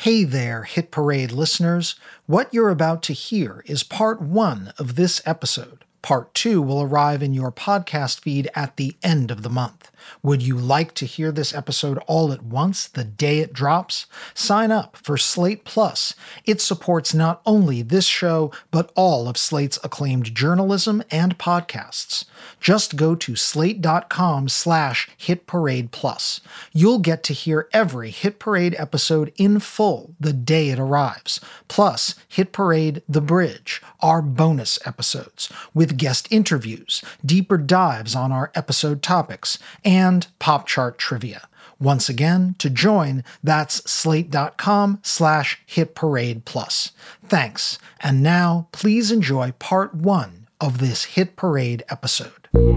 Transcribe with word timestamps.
Hey 0.00 0.24
there, 0.24 0.64
Hit 0.64 0.90
Parade 0.90 1.32
listeners. 1.32 1.96
What 2.26 2.52
you're 2.52 2.68
about 2.68 3.02
to 3.04 3.14
hear 3.14 3.62
is 3.64 3.82
part 3.82 4.20
one 4.20 4.72
of 4.78 4.94
this 4.94 5.22
episode. 5.24 5.84
Part 6.02 6.34
two 6.34 6.60
will 6.60 6.82
arrive 6.82 7.22
in 7.22 7.32
your 7.32 7.50
podcast 7.50 8.20
feed 8.20 8.48
at 8.54 8.76
the 8.76 8.94
end 9.02 9.30
of 9.30 9.42
the 9.42 9.48
month. 9.48 9.90
Would 10.22 10.42
you 10.42 10.56
like 10.56 10.94
to 10.94 11.06
hear 11.06 11.32
this 11.32 11.54
episode 11.54 11.98
all 12.06 12.32
at 12.32 12.42
once 12.42 12.88
the 12.88 13.04
day 13.04 13.40
it 13.40 13.52
drops? 13.52 14.06
Sign 14.34 14.70
up 14.70 14.96
for 14.96 15.16
Slate 15.16 15.64
Plus. 15.64 16.14
It 16.44 16.60
supports 16.60 17.14
not 17.14 17.40
only 17.46 17.82
this 17.82 18.06
show, 18.06 18.52
but 18.70 18.90
all 18.94 19.28
of 19.28 19.36
Slate's 19.36 19.78
acclaimed 19.84 20.34
journalism 20.34 21.02
and 21.10 21.38
podcasts. 21.38 22.24
Just 22.60 22.96
go 22.96 23.14
to 23.14 23.36
slate.com 23.36 24.48
slash 24.48 25.08
hit 25.16 25.46
parade 25.46 25.90
plus. 25.92 26.40
You'll 26.72 26.98
get 26.98 27.22
to 27.24 27.32
hear 27.32 27.68
every 27.72 28.10
Hit 28.10 28.38
Parade 28.38 28.74
episode 28.78 29.32
in 29.36 29.60
full 29.60 30.14
the 30.18 30.32
day 30.32 30.70
it 30.70 30.78
arrives, 30.78 31.40
plus 31.68 32.14
Hit 32.28 32.52
Parade 32.52 33.02
The 33.08 33.20
Bridge, 33.20 33.82
our 34.00 34.22
bonus 34.22 34.78
episodes, 34.86 35.50
with 35.74 35.96
guest 35.96 36.28
interviews, 36.30 37.02
deeper 37.24 37.58
dives 37.58 38.14
on 38.14 38.32
our 38.32 38.50
episode 38.54 39.02
topics, 39.02 39.58
and 39.84 39.95
pop 40.38 40.66
chart 40.66 40.98
trivia. 40.98 41.48
Once 41.78 42.08
again, 42.08 42.54
to 42.58 42.70
join, 42.70 43.22
that's 43.44 43.88
slate.com 43.90 44.98
slash 45.02 45.60
hit 45.66 45.94
parade 45.94 46.44
plus. 46.44 46.92
Thanks. 47.28 47.78
And 48.00 48.22
now 48.22 48.68
please 48.72 49.12
enjoy 49.12 49.52
part 49.58 49.94
one 49.94 50.46
of 50.60 50.78
this 50.78 51.04
hit 51.04 51.36
parade 51.36 51.84
episode. 51.90 52.48
Creep 52.52 52.72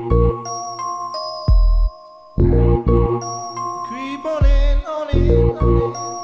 on 4.26 4.46
in, 4.46 4.80
on 4.86 5.10
in, 5.12 5.58
on 5.58 6.19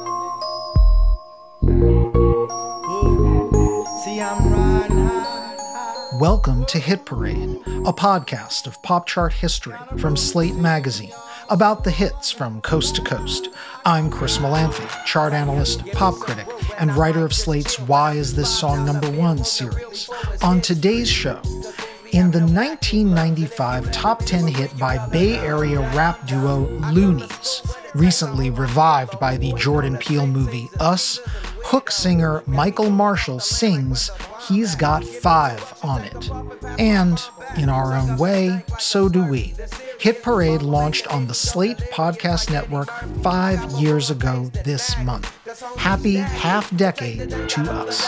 Welcome 6.20 6.64
to 6.68 6.80
Hit 6.80 7.04
Parade, 7.04 7.58
a 7.66 7.92
podcast 7.92 8.68
of 8.68 8.82
pop 8.82 9.06
chart 9.06 9.34
history 9.34 9.76
from 9.98 10.16
Slate 10.16 10.56
Magazine 10.56 11.12
about 11.50 11.84
the 11.84 11.92
hits 11.92 12.32
from 12.32 12.62
coast 12.62 12.96
to 12.96 13.02
coast. 13.02 13.50
I'm 13.84 14.10
Chris 14.10 14.38
Molanphy, 14.38 14.88
chart 15.06 15.34
analyst, 15.34 15.86
pop 15.88 16.16
critic, 16.16 16.48
and 16.80 16.96
writer 16.96 17.26
of 17.26 17.34
Slate's 17.34 17.78
Why 17.80 18.14
Is 18.14 18.34
This 18.34 18.50
Song 18.50 18.86
Number 18.86 19.12
One 19.12 19.44
series. 19.44 20.10
On 20.42 20.62
today's 20.62 21.10
show, 21.10 21.42
in 22.14 22.32
the 22.32 22.40
1995 22.40 23.92
top 23.92 24.24
10 24.24 24.48
hit 24.48 24.78
by 24.80 25.06
Bay 25.10 25.38
Area 25.40 25.82
rap 25.96 26.26
duo 26.26 26.68
Luniz, 26.94 27.76
recently 27.94 28.50
revived 28.50 29.20
by 29.20 29.36
the 29.36 29.52
Jordan 29.54 29.98
Peele 29.98 30.28
movie 30.28 30.70
Us, 30.80 31.20
hook 31.66 31.92
singer 31.92 32.42
Michael 32.46 32.90
Marshall 32.90 33.42
sings 33.42 34.12
He's 34.48 34.76
Got 34.76 35.04
Five 35.04 35.80
on 35.84 36.04
it. 36.04 36.30
And, 36.80 37.22
in 37.58 37.70
our 37.70 37.94
own 37.94 38.18
way, 38.18 38.64
so 38.78 39.10
do 39.10 39.26
we. 39.26 39.56
Hit 40.00 40.22
Parade 40.22 40.62
launched 40.62 41.08
on 41.08 41.28
the 41.28 41.34
Slate 41.34 41.78
Podcast 41.92 42.52
Network 42.52 42.90
five 43.22 43.64
years 43.72 44.12
ago 44.12 44.52
this 44.64 44.98
month. 45.00 45.32
Happy 45.78 46.16
half 46.16 46.76
decade 46.78 47.30
to 47.50 47.62
us. 47.72 48.06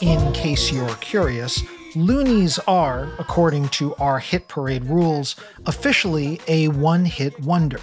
In 0.00 0.32
case 0.32 0.72
you're 0.72 0.94
curious, 0.96 1.62
Luniz 1.94 2.58
are, 2.66 3.12
according 3.18 3.68
to 3.70 3.94
our 3.96 4.18
Hit 4.18 4.48
Parade 4.48 4.84
rules, 4.84 5.36
officially 5.66 6.40
a 6.48 6.68
one-hit 6.68 7.40
wonder. 7.40 7.80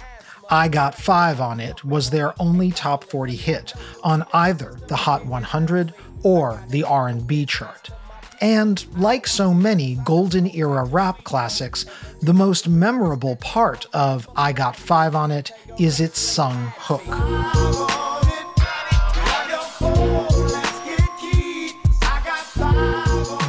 I 0.50 0.68
Got 0.68 0.94
Five 0.94 1.42
on 1.42 1.60
It 1.60 1.84
was 1.84 2.08
their 2.08 2.32
only 2.40 2.70
top 2.70 3.04
40 3.04 3.36
hit 3.36 3.74
on 4.02 4.24
either 4.32 4.80
the 4.86 4.96
Hot 4.96 5.26
100 5.26 5.92
or 6.22 6.64
the 6.70 6.84
R&B 6.84 7.44
chart. 7.44 7.90
And 8.40 8.86
like 8.96 9.26
so 9.26 9.52
many 9.52 9.96
golden 10.04 10.46
era 10.54 10.84
rap 10.84 11.22
classics, 11.24 11.84
the 12.22 12.32
most 12.32 12.66
memorable 12.66 13.36
part 13.36 13.84
of 13.92 14.26
I 14.36 14.52
Got 14.52 14.74
Five 14.74 15.14
on 15.14 15.30
It 15.30 15.50
is 15.78 16.00
its 16.00 16.18
sung 16.18 16.72
hook. 16.76 17.04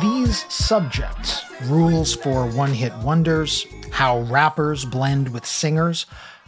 These 0.02 0.46
subjects, 0.52 1.44
rules 1.64 2.14
for 2.14 2.46
one 2.48 2.74
hit 2.74 2.94
wonders, 2.98 3.66
how 3.92 4.20
rappers 4.22 4.84
blend 4.84 5.30
with 5.30 5.46
singers, 5.46 6.06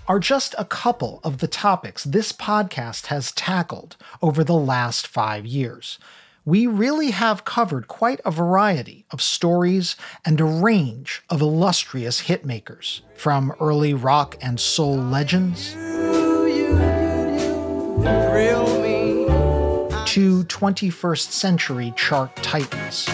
are 0.08 0.20
just 0.20 0.56
a 0.58 0.66
couple 0.66 1.20
of 1.24 1.38
the 1.38 1.48
topics 1.48 2.04
this 2.04 2.32
podcast 2.32 3.08
has 3.08 3.32
tackled 3.32 3.96
over 4.22 4.44
the 4.44 4.54
last 4.54 5.08
five 5.08 5.46
years. 5.46 6.00
We 6.44 6.66
really 6.66 7.12
have 7.12 7.46
covered 7.46 7.88
quite 7.88 8.20
a 8.26 8.32
variety 8.32 9.06
of 9.12 9.22
stories 9.22 9.96
and 10.26 10.42
a 10.42 10.46
range 10.46 11.22
of 11.30 11.40
illustrious 11.40 12.24
hitmakers, 12.24 13.02
from 13.16 13.54
early 13.60 13.94
rock 13.94 14.38
and 14.42 14.60
soul 14.60 14.98
legends 14.98 15.76
to 20.12 20.44
21st 20.44 21.32
century 21.32 21.94
chart 21.96 22.36
titans. 22.38 23.08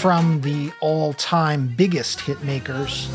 From 0.00 0.40
the 0.40 0.72
all 0.80 1.12
time 1.12 1.74
biggest 1.76 2.20
hitmakers 2.20 3.06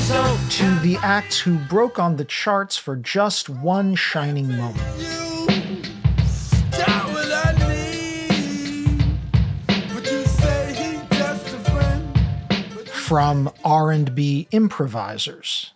so. 0.00 0.38
to 0.50 0.78
the 0.80 0.98
acts 1.02 1.40
who 1.40 1.56
broke 1.56 1.98
on 1.98 2.16
the 2.16 2.26
charts 2.26 2.76
for 2.76 2.96
just 2.96 3.48
one 3.48 3.94
shining 3.94 4.54
moment. 4.58 4.78
From 12.92 13.50
R&B 13.64 14.48
improvisers 14.50 15.70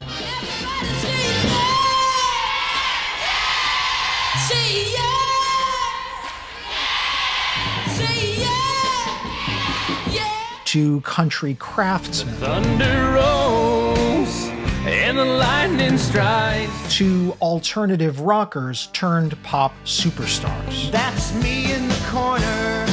to 10.74 11.00
country 11.02 11.54
craftsmen 11.60 12.34
Thunder 12.34 13.12
rolls 13.12 14.48
and 14.84 15.16
the 15.16 15.24
lightning 15.24 15.96
strikes. 15.96 16.96
to 16.96 17.32
alternative 17.40 18.22
rockers 18.22 18.88
turned 18.88 19.40
pop 19.44 19.72
superstars. 19.84 20.90
That's 20.90 21.32
me 21.40 21.72
in 21.72 21.86
the 21.86 22.04
corner. 22.08 22.86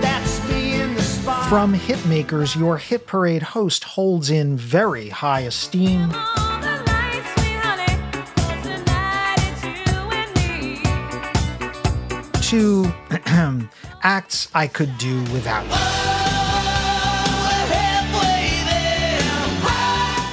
That's 0.00 0.48
me 0.48 0.80
in 0.80 0.94
the 0.94 1.02
spot. 1.02 1.50
From 1.50 1.74
hitmakers 1.74 2.58
your 2.58 2.78
hit 2.78 3.06
parade 3.06 3.42
host 3.42 3.84
holds 3.84 4.30
in 4.30 4.56
very 4.56 5.10
high 5.10 5.40
esteem 5.40 6.10
to 12.50 12.90
acts 14.02 14.48
I 14.54 14.66
could 14.66 14.96
do 14.98 15.20
without. 15.32 15.66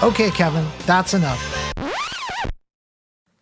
Okay, 0.03 0.29
Kevin, 0.29 0.65
that's 0.85 1.13
enough. 1.13 1.73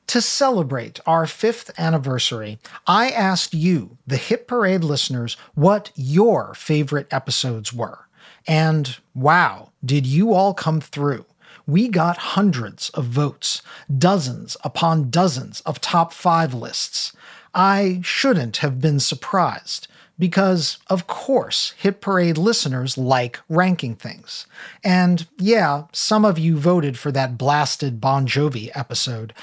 To 0.08 0.22
celebrate 0.22 1.02
our 1.06 1.28
fifth 1.28 1.78
anniversary, 1.78 2.60
I 2.88 3.10
asked 3.10 3.54
you, 3.54 3.98
the 4.08 4.16
Hit 4.16 4.48
Parade 4.48 4.84
listeners, 4.84 5.36
what 5.56 5.92
your 5.96 6.54
favorite 6.54 7.08
episodes 7.12 7.74
were. 7.74 8.08
And 8.48 8.98
wow, 9.14 9.72
did 9.84 10.06
you 10.06 10.34
all 10.34 10.54
come 10.54 10.80
through? 10.80 11.26
We 11.68 11.90
got 11.90 12.18
hundreds 12.18 12.90
of 12.92 13.06
votes, 13.06 13.62
dozens 13.98 14.56
upon 14.64 15.10
dozens 15.10 15.60
of 15.62 15.82
top 15.82 16.14
five 16.14 16.54
lists. 16.54 17.12
I 17.54 18.00
shouldn't 18.02 18.58
have 18.58 18.80
been 18.80 19.02
surprised. 19.02 19.88
Because, 20.18 20.78
of 20.88 21.08
course, 21.08 21.74
Hit 21.78 22.00
Parade 22.00 22.38
listeners 22.38 22.98
like 22.98 23.40
ranking 23.50 23.96
things. 23.96 24.48
And 24.84 25.28
yeah, 25.38 25.84
some 25.92 26.24
of 26.24 26.40
you 26.40 26.58
voted 26.58 26.98
for 26.98 27.12
that 27.12 27.38
blasted 27.38 28.00
Bon 28.00 28.26
Jovi 28.26 28.72
episode. 28.74 29.34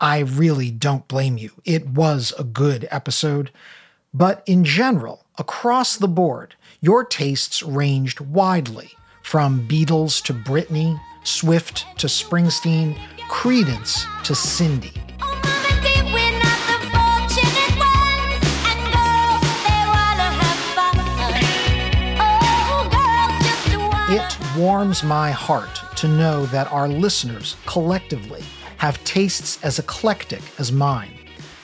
I 0.00 0.20
really 0.20 0.70
don't 0.70 1.06
blame 1.06 1.36
you. 1.36 1.50
It 1.64 1.86
was 1.88 2.32
a 2.38 2.44
good 2.44 2.88
episode. 2.90 3.50
But 4.14 4.42
in 4.46 4.64
general, 4.64 5.24
across 5.38 5.96
the 5.96 6.08
board, 6.08 6.54
your 6.80 7.04
tastes 7.04 7.62
ranged 7.62 8.20
widely 8.20 8.92
from 9.22 9.66
Beatles 9.68 10.22
to 10.24 10.34
Britney, 10.34 11.00
Swift 11.24 11.86
to 11.98 12.08
Springsteen, 12.08 12.98
Creedence 13.28 14.04
to 14.24 14.34
Cindy. 14.34 14.92
Warms 24.56 25.02
my 25.02 25.30
heart 25.30 25.82
to 25.96 26.08
know 26.08 26.46
that 26.46 26.70
our 26.72 26.88
listeners 26.88 27.56
collectively 27.66 28.42
have 28.78 29.02
tastes 29.04 29.62
as 29.64 29.78
eclectic 29.78 30.42
as 30.58 30.72
mine. 30.72 31.16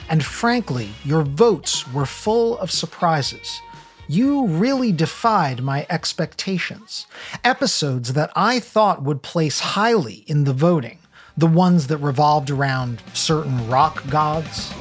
And 0.09 0.25
frankly, 0.25 0.91
your 1.05 1.23
votes 1.23 1.93
were 1.93 2.07
full 2.07 2.59
of 2.59 2.71
surprises. 2.71 3.61
You 4.07 4.47
really 4.47 4.93
defied 4.93 5.63
my 5.63 5.87
expectations. 5.91 7.07
Episodes 7.45 8.15
that 8.15 8.31
I 8.35 8.61
thought 8.61 9.03
would 9.03 9.23
place 9.23 9.61
highly 9.61 10.25
in 10.27 10.45
the 10.45 10.55
voting, 10.55 10.99
the 11.37 11.47
ones 11.47 11.89
that 11.89 11.99
revolved 11.99 12.51
around 12.51 13.03
certain 13.13 13.69
rock 13.69 14.09
gods. 14.09 14.73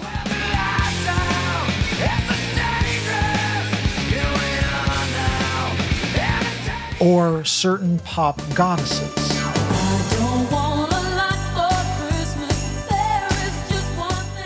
Or 6.99 7.45
certain 7.45 7.99
pop 7.99 8.41
goddesses. 8.55 9.13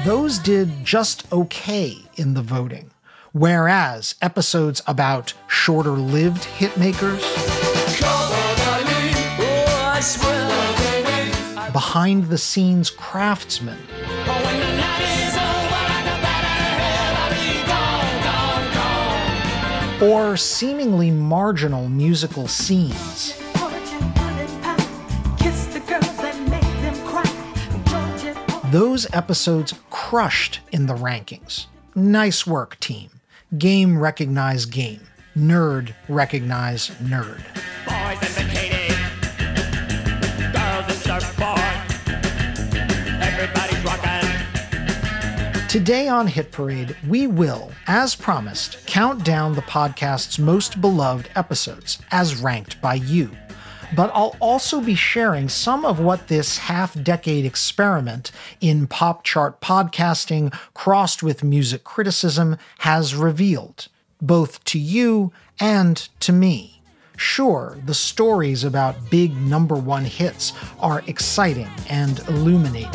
Those 0.04 0.40
did 0.40 0.84
just 0.84 1.32
okay 1.32 1.96
in 2.16 2.34
the 2.34 2.42
voting. 2.42 2.90
Whereas 3.34 4.16
episodes 4.22 4.82
about 4.88 5.34
shorter 5.48 5.92
lived 5.92 6.42
hitmakers, 6.42 7.22
behind 11.72 12.26
the 12.26 12.38
scenes 12.38 12.90
craftsmen, 12.90 13.78
or 20.02 20.36
seemingly 20.36 21.12
marginal 21.12 21.88
musical 21.88 22.48
scenes 22.48 23.42
Those 28.72 29.06
episodes 29.12 29.74
crushed 29.90 30.62
in 30.72 30.86
the 30.86 30.94
rankings. 30.96 31.66
Nice 31.94 32.48
work, 32.48 32.80
team. 32.80 33.10
Game 33.58 34.00
recognize 34.00 34.66
game. 34.66 35.08
Nerd 35.36 35.94
recognize 36.08 36.90
nerd. 37.02 37.44
Today 45.72 46.10
on 46.10 46.28
Hit 46.28 46.52
Parade, 46.52 46.98
we 47.08 47.28
will, 47.28 47.72
as 47.88 48.14
promised, 48.14 48.86
count 48.88 49.24
down 49.24 49.56
the 49.56 49.62
podcast's 49.62 50.38
most 50.38 50.82
beloved 50.82 51.30
episodes, 51.34 52.00
as 52.12 52.36
ranked 52.36 52.82
by 52.82 52.96
you. 52.96 53.32
But 53.96 54.12
I'll 54.14 54.36
also 54.42 54.82
be 54.82 54.96
sharing 54.96 55.48
some 55.48 55.86
of 55.86 55.98
what 55.98 56.28
this 56.28 56.58
half 56.58 57.02
decade 57.02 57.46
experiment 57.46 58.34
in 58.60 58.86
pop 58.86 59.24
chart 59.24 59.62
podcasting, 59.62 60.54
crossed 60.74 61.24
with 61.24 61.42
music 61.42 61.86
criticism, 61.86 62.58
has 62.80 63.16
revealed, 63.16 63.88
both 64.22 64.62
to 64.66 64.78
you 64.78 65.32
and 65.58 65.96
to 66.20 66.34
me. 66.34 66.82
Sure, 67.16 67.78
the 67.86 67.94
stories 67.94 68.66
about 68.66 69.10
big 69.10 69.34
number 69.38 69.76
one 69.76 70.04
hits 70.04 70.52
are 70.82 71.02
exciting 71.08 71.70
and 71.88 72.20
illuminating. 72.28 72.92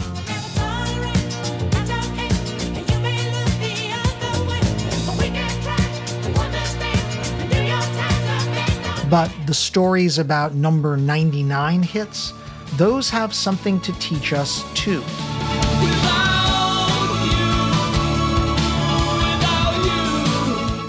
But 9.08 9.32
the 9.46 9.54
stories 9.54 10.18
about 10.18 10.54
number 10.54 10.96
99 10.96 11.82
hits, 11.82 12.32
those 12.74 13.08
have 13.10 13.32
something 13.32 13.80
to 13.80 13.92
teach 14.00 14.32
us 14.32 14.64
too. 14.74 15.02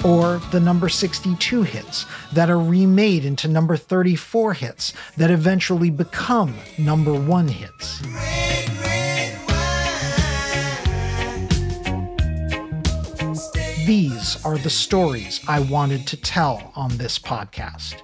Or 0.04 0.42
the 0.52 0.60
number 0.60 0.90
62 0.90 1.64
hits 1.64 2.06
that 2.34 2.50
are 2.50 2.60
remade 2.60 3.26
into 3.26 3.48
number 3.48 3.78
34 3.78 4.54
hits 4.54 4.94
that 5.18 5.30
eventually 5.30 5.90
become 5.90 6.56
number 6.80 7.14
one 7.14 7.48
hits. 7.48 8.02
These 13.88 14.46
are 14.46 14.58
the 14.58 14.70
stories 14.70 15.40
I 15.48 15.62
wanted 15.62 16.08
to 16.08 16.18
tell 16.18 16.74
on 16.76 16.98
this 16.98 17.18
podcast. 17.18 17.96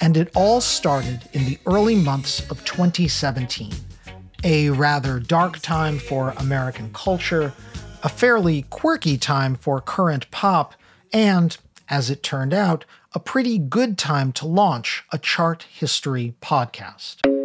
And 0.00 0.16
it 0.16 0.28
all 0.34 0.60
started 0.60 1.20
in 1.32 1.44
the 1.44 1.56
early 1.66 1.94
months 1.94 2.40
of 2.50 2.64
2017, 2.64 3.70
a 4.42 4.70
rather 4.70 5.20
dark 5.20 5.60
time 5.60 6.00
for 6.00 6.34
American 6.36 6.92
culture, 6.92 7.52
a 8.02 8.08
fairly 8.08 8.62
quirky 8.70 9.16
time 9.16 9.54
for 9.54 9.80
current 9.80 10.28
pop, 10.32 10.74
and, 11.12 11.56
as 11.88 12.10
it 12.10 12.24
turned 12.24 12.52
out, 12.52 12.84
a 13.14 13.20
pretty 13.20 13.56
good 13.56 13.96
time 13.96 14.32
to 14.32 14.48
launch 14.48 15.04
a 15.12 15.18
chart 15.18 15.64
history 15.70 16.34
podcast. 16.42 17.39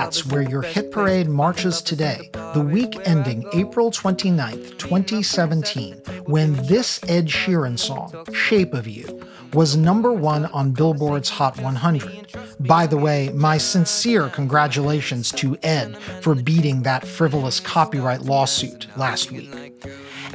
That's 0.00 0.24
where 0.24 0.40
your 0.40 0.62
hit 0.62 0.90
parade 0.90 1.28
marches 1.28 1.82
today, 1.82 2.30
the 2.54 2.66
week 2.72 2.98
ending 3.04 3.46
April 3.52 3.90
29th, 3.90 4.78
2017, 4.78 6.00
when 6.24 6.54
this 6.64 6.98
Ed 7.06 7.26
Sheeran 7.26 7.78
song, 7.78 8.24
Shape 8.32 8.72
of 8.72 8.88
You, 8.88 9.20
was 9.52 9.76
number 9.76 10.10
one 10.10 10.46
on 10.46 10.72
Billboard's 10.72 11.28
Hot 11.28 11.60
100. 11.60 12.32
By 12.60 12.86
the 12.86 12.96
way, 12.96 13.28
my 13.34 13.58
sincere 13.58 14.30
congratulations 14.30 15.32
to 15.32 15.58
Ed 15.62 15.98
for 16.22 16.34
beating 16.34 16.80
that 16.84 17.06
frivolous 17.06 17.60
copyright 17.60 18.22
lawsuit 18.22 18.86
last 18.96 19.30
week. 19.30 19.54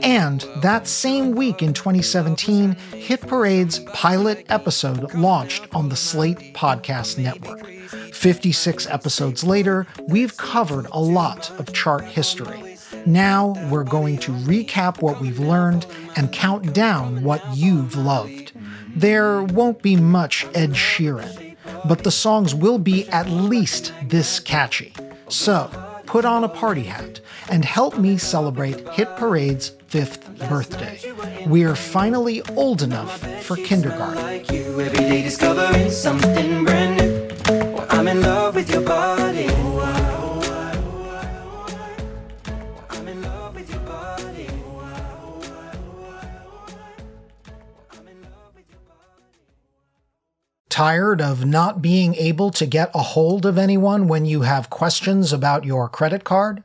And 0.01 0.41
that 0.57 0.87
same 0.87 1.31
week 1.31 1.61
in 1.61 1.73
2017, 1.73 2.75
Hit 2.93 3.21
Parade's 3.21 3.79
pilot 3.93 4.45
episode 4.49 5.13
launched 5.13 5.67
on 5.73 5.89
the 5.89 5.95
Slate 5.95 6.53
Podcast 6.53 7.17
Network. 7.17 7.65
56 8.13 8.87
episodes 8.87 9.43
later, 9.43 9.87
we've 10.07 10.35
covered 10.37 10.87
a 10.91 10.99
lot 10.99 11.51
of 11.59 11.73
chart 11.73 12.03
history. 12.03 12.77
Now 13.05 13.53
we're 13.69 13.83
going 13.83 14.17
to 14.19 14.31
recap 14.31 15.01
what 15.01 15.21
we've 15.21 15.39
learned 15.39 15.85
and 16.15 16.31
count 16.31 16.73
down 16.73 17.23
what 17.23 17.43
you've 17.55 17.95
loved. 17.95 18.53
There 18.95 19.43
won't 19.43 19.81
be 19.81 19.95
much 19.95 20.45
Ed 20.53 20.71
Sheeran, 20.71 21.55
but 21.87 22.03
the 22.03 22.11
songs 22.11 22.55
will 22.55 22.79
be 22.79 23.07
at 23.09 23.29
least 23.29 23.93
this 24.07 24.39
catchy. 24.39 24.93
So 25.27 25.69
put 26.05 26.25
on 26.25 26.43
a 26.43 26.49
party 26.49 26.83
hat 26.83 27.19
and 27.49 27.65
help 27.65 27.97
me 27.97 28.17
celebrate 28.17 28.87
Hit 28.89 29.15
Parade's 29.17 29.71
fifth 29.95 30.49
birthday. 30.49 30.99
We're 31.47 31.73
finally 31.73 32.41
old 32.57 32.81
enough 32.81 33.17
for 33.45 33.55
kindergarten. 33.55 34.21
like 34.21 34.51
you 34.51 34.81
every 34.81 34.97
day 34.97 35.21
discovering 35.23 35.89
something 35.89 36.65
brand 36.65 36.97
new 36.99 37.73
Well, 37.73 37.87
i'm 37.89 38.05
in 38.09 38.19
love 38.21 38.55
with 38.55 38.69
your 38.69 38.81
body 38.81 39.47
i'm 42.89 43.07
in 43.07 43.21
love 43.21 43.55
with 43.55 43.69
your 43.71 43.79
body 43.79 44.49
Tired 50.69 51.21
of 51.21 51.45
not 51.45 51.81
being 51.81 52.15
able 52.15 52.51
to 52.51 52.65
get 52.65 52.91
a 52.93 53.01
hold 53.15 53.45
of 53.45 53.57
anyone 53.57 54.09
when 54.09 54.25
you 54.25 54.41
have 54.41 54.69
questions 54.69 55.31
about 55.31 55.63
your 55.63 55.87
credit 55.87 56.25
card? 56.25 56.64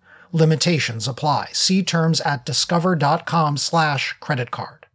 Limitations 0.33 1.09
apply. 1.09 1.49
See 1.51 1.83
terms 1.83 2.21
at 2.21 2.45
discover.com 2.45 3.57
slash 3.57 4.13
credit 4.21 4.49
card. 4.49 4.85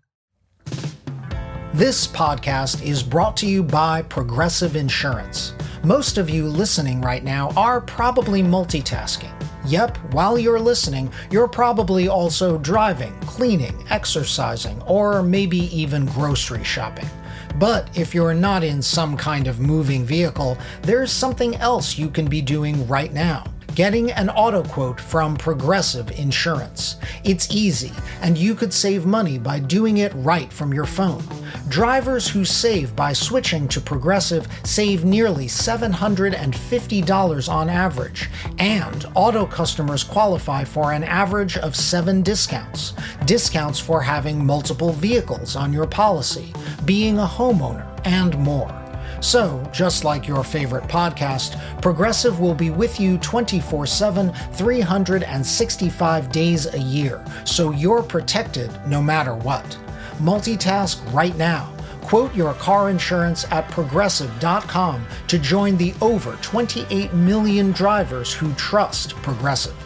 This 1.75 2.07
podcast 2.07 2.83
is 2.83 3.03
brought 3.03 3.37
to 3.39 3.47
you 3.47 3.63
by 3.63 4.01
Progressive 4.01 4.77
Insurance. 4.77 5.53
Most 5.85 6.17
of 6.17 6.31
you 6.31 6.49
listening 6.49 7.03
right 7.03 7.23
now 7.23 7.51
are 7.51 7.83
probably 7.83 8.43
multitasking. 8.43 9.31
Yep, 9.67 9.99
while 10.15 10.39
you're 10.39 10.59
listening, 10.59 11.13
you're 11.31 11.49
probably 11.49 12.09
also 12.09 12.57
driving, 12.57 13.15
cleaning, 13.21 13.85
exercising, 13.91 14.81
or 14.85 15.23
maybe 15.23 15.59
even 15.77 16.07
grocery 16.07 16.65
shopping. 16.65 17.09
But 17.57 17.95
if 17.95 18.15
you're 18.15 18.33
not 18.33 18.65
in 18.65 18.81
some 18.81 19.19
kind 19.19 19.49
of 19.49 19.61
moving 19.61 20.07
vehicle, 20.07 20.57
there's 20.81 21.13
something 21.13 21.57
else 21.57 21.99
you 21.99 22.09
can 22.09 22.27
be 22.27 22.41
doing 22.41 22.89
right 22.89 23.13
now 23.13 23.45
getting 23.77 24.11
an 24.13 24.31
auto 24.31 24.63
quote 24.65 24.99
from 24.99 25.37
Progressive 25.37 26.11
Insurance. 26.19 26.97
It's 27.25 27.55
easy, 27.55 27.93
and 28.23 28.39
you 28.39 28.55
could 28.55 28.73
save 28.73 29.05
money 29.05 29.39
by 29.39 29.59
doing 29.61 29.99
it 29.99 30.15
right 30.15 30.51
from 30.51 30.73
your 30.73 30.87
phone. 30.87 31.23
Drivers 31.69 32.27
who 32.27 32.43
save 32.43 32.97
by 32.97 33.13
switching 33.13 33.69
to 33.69 33.79
Progressive 33.79 34.49
save 34.65 35.05
nearly 35.05 35.47
$750 35.47 37.53
on 37.53 37.69
average, 37.69 38.31
and 38.59 39.05
auto 39.15 39.45
customers 39.45 40.03
qualify 40.03 40.65
for 40.65 40.93
an 40.93 41.05
average 41.05 41.59
of 41.59 41.77
seven 41.77 42.23
discounts. 42.23 42.95
Discounts 43.27 43.79
for 43.79 44.01
having 44.01 44.43
multiple 44.43 44.93
vehicles 44.93 45.55
on 45.55 45.75
your 45.75 45.87
policy, 45.87 46.55
being 46.87 47.19
a 47.19 47.27
homeowner, 47.27 47.87
and 48.07 48.39
more. 48.39 48.86
So, 49.21 49.63
just 49.73 50.05
like 50.05 50.29
your 50.29 50.45
favorite 50.45 50.85
podcast, 50.85 51.61
Progressive 51.81 52.41
will 52.41 52.55
be 52.55 52.71
with 52.71 53.01
you 53.01 53.19
24 53.19 53.87
7, 53.87 54.33
365 54.53 56.33
days 56.33 56.67
a 56.73 56.79
year, 56.79 57.25
so 57.45 57.71
you're 57.71 58.03
protected 58.03 58.71
no 58.87 59.03
matter 59.03 59.35
what. 59.35 59.79
Multitask 60.19 61.13
right 61.13 61.37
now. 61.37 61.73
Quote 62.03 62.35
your 62.35 62.55
car 62.55 62.89
insurance 62.89 63.45
at 63.51 63.69
progressive.com 63.71 65.07
to 65.27 65.39
join 65.39 65.77
the 65.77 65.93
over 66.01 66.37
28 66.37 67.13
million 67.13 67.73
drivers 67.73 68.33
who 68.33 68.55
trust 68.55 69.17
Progressive. 69.17 69.86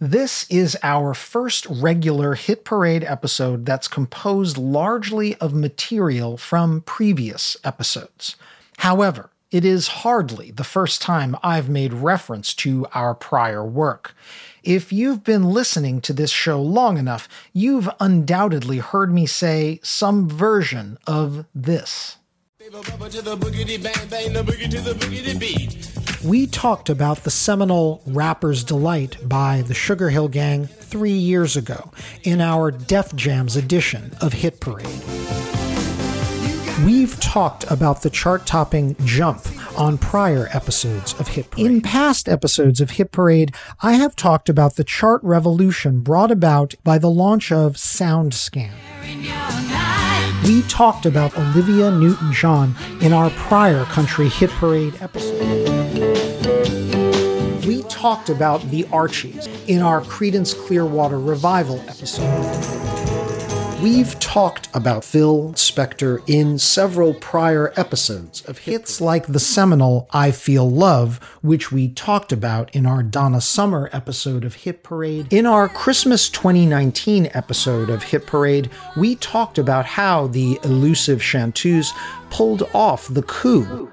This 0.00 0.44
is 0.50 0.76
our 0.82 1.14
first 1.14 1.66
regular 1.70 2.34
Hit 2.34 2.64
Parade 2.64 3.04
episode 3.04 3.64
that's 3.64 3.86
composed 3.86 4.58
largely 4.58 5.36
of 5.36 5.54
material 5.54 6.36
from 6.36 6.80
previous 6.80 7.56
episodes. 7.62 8.34
However, 8.78 9.30
it 9.52 9.64
is 9.64 9.86
hardly 10.02 10.50
the 10.50 10.64
first 10.64 11.00
time 11.00 11.36
I've 11.44 11.68
made 11.68 11.92
reference 11.92 12.54
to 12.54 12.88
our 12.92 13.14
prior 13.14 13.64
work. 13.64 14.16
If 14.64 14.92
you've 14.92 15.22
been 15.22 15.44
listening 15.44 16.00
to 16.02 16.12
this 16.12 16.32
show 16.32 16.60
long 16.60 16.98
enough, 16.98 17.28
you've 17.52 17.88
undoubtedly 18.00 18.78
heard 18.78 19.14
me 19.14 19.26
say 19.26 19.78
some 19.84 20.28
version 20.28 20.98
of 21.06 21.46
this. 21.54 22.16
We 26.24 26.46
talked 26.46 26.88
about 26.88 27.24
the 27.24 27.30
seminal 27.30 28.00
Rapper's 28.06 28.64
Delight 28.64 29.28
by 29.28 29.60
the 29.60 29.74
Sugar 29.74 30.08
Hill 30.08 30.28
Gang 30.28 30.66
three 30.66 31.12
years 31.12 31.54
ago 31.54 31.90
in 32.22 32.40
our 32.40 32.70
Def 32.70 33.14
Jams 33.14 33.56
edition 33.56 34.10
of 34.22 34.32
Hit 34.32 34.58
Parade. 34.58 34.86
We've 36.82 37.20
talked 37.20 37.70
about 37.70 38.00
the 38.00 38.08
chart 38.10 38.46
topping 38.46 38.96
Jump 39.04 39.46
on 39.78 39.98
prior 39.98 40.48
episodes 40.54 41.12
of 41.20 41.28
Hit 41.28 41.50
Parade. 41.50 41.66
In 41.66 41.80
past 41.82 42.26
episodes 42.26 42.80
of 42.80 42.92
Hit 42.92 43.12
Parade, 43.12 43.54
I 43.82 43.92
have 43.92 44.16
talked 44.16 44.48
about 44.48 44.76
the 44.76 44.84
chart 44.84 45.22
revolution 45.22 46.00
brought 46.00 46.30
about 46.30 46.74
by 46.82 46.96
the 46.96 47.10
launch 47.10 47.52
of 47.52 47.74
SoundScan. 47.74 48.72
We 50.44 50.62
talked 50.62 51.04
about 51.04 51.36
Olivia 51.36 51.90
Newton 51.90 52.32
John 52.32 52.74
in 53.02 53.12
our 53.12 53.28
prior 53.30 53.84
Country 53.84 54.30
Hit 54.30 54.50
Parade 54.50 54.94
episode. 55.02 55.83
We 57.66 57.82
talked 57.84 58.28
about 58.28 58.60
the 58.70 58.86
Archies 58.92 59.46
in 59.66 59.80
our 59.80 60.02
Creedence 60.02 60.54
Clearwater 60.66 61.18
Revival 61.18 61.80
episode. 61.88 62.30
We've 63.82 64.18
talked 64.18 64.68
about 64.74 65.02
Phil 65.02 65.52
Spector 65.54 66.22
in 66.26 66.58
several 66.58 67.14
prior 67.14 67.72
episodes 67.76 68.42
of 68.42 68.58
hits 68.58 69.00
like 69.00 69.26
the 69.26 69.38
seminal 69.38 70.08
I 70.10 70.30
Feel 70.30 70.70
Love, 70.70 71.22
which 71.40 71.72
we 71.72 71.88
talked 71.88 72.32
about 72.32 72.74
in 72.74 72.84
our 72.84 73.02
Donna 73.02 73.40
Summer 73.40 73.88
episode 73.92 74.44
of 74.44 74.54
Hit 74.54 74.82
Parade. 74.82 75.32
In 75.32 75.46
our 75.46 75.68
Christmas 75.68 76.28
2019 76.28 77.30
episode 77.32 77.88
of 77.88 78.02
Hit 78.02 78.26
Parade, 78.26 78.70
we 78.96 79.16
talked 79.16 79.58
about 79.58 79.86
how 79.86 80.26
the 80.26 80.58
elusive 80.64 81.22
Chanteuse 81.22 81.92
pulled 82.28 82.62
off 82.74 83.08
the 83.08 83.22
coup 83.22 83.90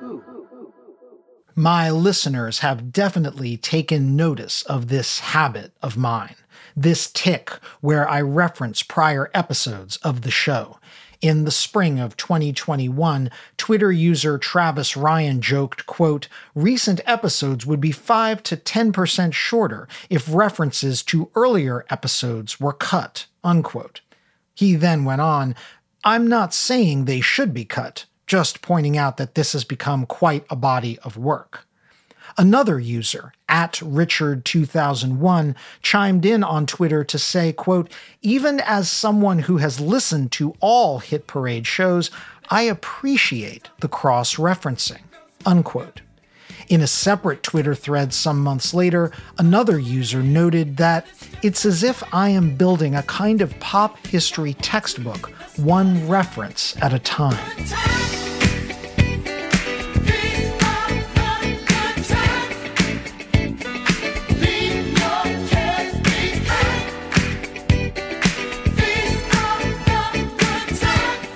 my 1.61 1.91
listeners 1.91 2.59
have 2.59 2.91
definitely 2.91 3.55
taken 3.55 4.15
notice 4.15 4.63
of 4.63 4.87
this 4.87 5.19
habit 5.19 5.71
of 5.83 5.95
mine, 5.95 6.33
this 6.75 7.11
tic 7.11 7.51
where 7.81 8.09
I 8.09 8.19
reference 8.21 8.81
prior 8.81 9.29
episodes 9.35 9.97
of 9.97 10.23
the 10.23 10.31
show. 10.31 10.79
In 11.21 11.43
the 11.45 11.51
spring 11.51 11.99
of 11.99 12.17
2021, 12.17 13.29
Twitter 13.57 13.91
user 13.91 14.39
Travis 14.39 14.97
Ryan 14.97 15.39
joked, 15.39 15.85
quote, 15.85 16.27
recent 16.55 16.99
episodes 17.05 17.63
would 17.63 17.79
be 17.79 17.91
5 17.91 18.41
to 18.41 18.57
10% 18.57 19.31
shorter 19.31 19.87
if 20.09 20.33
references 20.33 21.03
to 21.03 21.29
earlier 21.35 21.85
episodes 21.91 22.59
were 22.59 22.73
cut, 22.73 23.27
unquote. 23.43 24.01
He 24.55 24.73
then 24.73 25.05
went 25.05 25.21
on, 25.21 25.53
I'm 26.03 26.25
not 26.25 26.55
saying 26.55 27.05
they 27.05 27.21
should 27.21 27.53
be 27.53 27.65
cut 27.65 28.05
just 28.31 28.61
pointing 28.61 28.97
out 28.97 29.17
that 29.17 29.35
this 29.35 29.51
has 29.51 29.65
become 29.65 30.05
quite 30.05 30.45
a 30.49 30.55
body 30.55 30.97
of 30.99 31.17
work. 31.17 31.67
Another 32.37 32.79
user, 32.79 33.33
at 33.49 33.73
Richard2001, 33.73 35.53
chimed 35.81 36.25
in 36.25 36.41
on 36.41 36.65
Twitter 36.65 37.03
to 37.03 37.19
say, 37.19 37.51
quote, 37.51 37.91
even 38.21 38.61
as 38.61 38.89
someone 38.89 39.39
who 39.39 39.57
has 39.57 39.81
listened 39.81 40.31
to 40.31 40.55
all 40.61 40.99
Hit 40.99 41.27
Parade 41.27 41.67
shows, 41.67 42.09
I 42.49 42.61
appreciate 42.61 43.69
the 43.81 43.89
cross 43.89 44.35
referencing, 44.35 45.01
unquote. 45.45 45.99
In 46.69 46.79
a 46.79 46.87
separate 46.87 47.43
Twitter 47.43 47.75
thread 47.75 48.13
some 48.13 48.41
months 48.41 48.73
later, 48.73 49.11
another 49.39 49.77
user 49.77 50.23
noted 50.23 50.77
that 50.77 51.05
it's 51.41 51.65
as 51.65 51.83
if 51.83 52.01
I 52.13 52.29
am 52.29 52.55
building 52.55 52.95
a 52.95 53.03
kind 53.03 53.41
of 53.41 53.59
pop 53.59 54.07
history 54.07 54.53
textbook, 54.53 55.33
one 55.57 56.07
reference 56.07 56.75
at 56.81 56.93
a 56.93 56.99
time. 56.99 57.37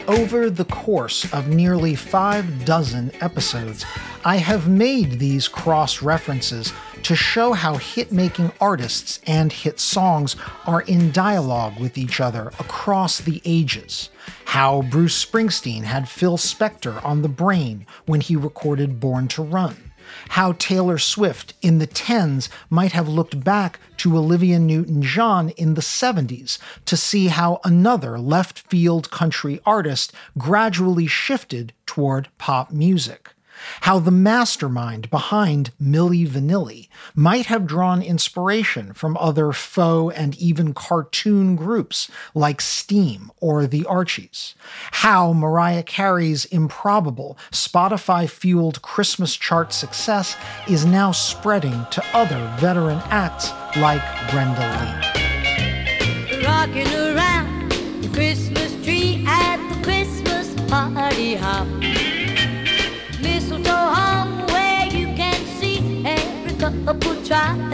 Over 0.07 0.49
the 0.49 0.65
course 0.65 1.31
of 1.33 1.47
nearly 1.49 1.95
five 1.95 2.65
dozen 2.65 3.11
episodes, 3.21 3.85
I 4.23 4.37
have 4.37 4.67
made 4.67 5.19
these 5.19 5.47
cross 5.47 6.01
references 6.01 6.73
to 7.05 7.15
show 7.15 7.53
how 7.53 7.75
hit 7.75 8.11
making 8.11 8.51
artists 8.59 9.19
and 9.27 9.53
hit 9.53 9.79
songs 9.79 10.35
are 10.65 10.81
in 10.81 11.11
dialogue 11.11 11.79
with 11.79 11.99
each 11.99 12.19
other 12.19 12.47
across 12.57 13.19
the 13.19 13.43
ages. 13.45 14.09
How 14.45 14.81
Bruce 14.81 15.23
Springsteen 15.23 15.83
had 15.83 16.09
Phil 16.09 16.35
Spector 16.35 17.05
on 17.05 17.21
the 17.21 17.29
brain 17.29 17.85
when 18.07 18.21
he 18.21 18.35
recorded 18.35 18.99
Born 18.99 19.27
to 19.29 19.43
Run. 19.43 19.91
how 20.29 20.53
Taylor 20.53 20.97
Swift 20.99 21.53
in 21.61 21.79
the 21.79 21.87
10s 21.87 22.49
might 22.69 22.91
have 22.91 23.07
looked 23.07 23.43
back 23.43 23.79
to 23.97 24.17
Olivia 24.17 24.59
Newton 24.59 25.01
John 25.01 25.49
in 25.49 25.73
the 25.73 25.81
70s 25.81 26.57
to 26.85 26.95
see 26.95 27.27
how 27.27 27.59
another 27.63 28.19
left 28.19 28.59
field 28.59 29.09
country 29.11 29.59
artist 29.65 30.13
gradually 30.37 31.07
shifted 31.07 31.73
toward 31.85 32.29
pop 32.37 32.71
music 32.71 33.34
how 33.81 33.99
the 33.99 34.11
mastermind 34.11 35.09
behind 35.09 35.71
Milli 35.81 36.27
Vanilli 36.27 36.87
might 37.13 37.45
have 37.47 37.65
drawn 37.67 38.01
inspiration 38.01 38.93
from 38.93 39.17
other 39.17 39.51
faux 39.51 40.15
and 40.15 40.35
even 40.37 40.73
cartoon 40.73 41.55
groups 41.55 42.09
like 42.33 42.61
Steam 42.61 43.31
or 43.39 43.67
the 43.67 43.85
Archies, 43.85 44.55
how 44.91 45.33
Mariah 45.33 45.83
Carey's 45.83 46.45
improbable 46.45 47.37
Spotify 47.51 48.29
fueled 48.29 48.81
Christmas 48.81 49.35
chart 49.35 49.73
success 49.73 50.35
is 50.67 50.85
now 50.85 51.11
spreading 51.11 51.85
to 51.91 52.03
other 52.13 52.53
veteran 52.59 53.01
acts 53.05 53.51
like 53.77 54.01
Brenda 54.31 54.61
Lee. 54.79 56.43
Rocking 56.43 56.93
around 56.93 57.71
the 58.01 58.09
Christmas 58.13 58.73
tree 58.83 59.23
at 59.27 59.57
the 59.69 59.83
Christmas 59.83 60.53
party 60.69 61.35
hop. 61.35 61.94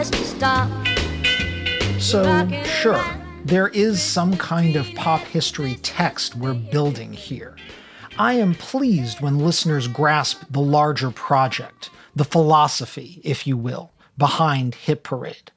Tries 0.02 0.10
to 0.10 0.24
stop. 0.24 0.86
So, 2.00 2.64
sure, 2.64 3.04
there 3.44 3.68
is 3.68 4.02
some 4.02 4.36
kind 4.36 4.74
of 4.74 4.92
pop 4.94 5.20
history 5.20 5.76
text 5.82 6.34
we're 6.34 6.54
building 6.54 7.12
here. 7.12 7.56
I 8.18 8.34
am 8.34 8.54
pleased 8.54 9.20
when 9.20 9.38
listeners 9.38 9.86
grasp 9.86 10.42
the 10.50 10.60
larger 10.60 11.10
project, 11.10 11.90
the 12.16 12.24
philosophy, 12.24 13.20
if 13.22 13.46
you 13.46 13.56
will, 13.56 13.92
behind 14.18 14.74
Hit 14.74 15.02
Parade. 15.04 15.52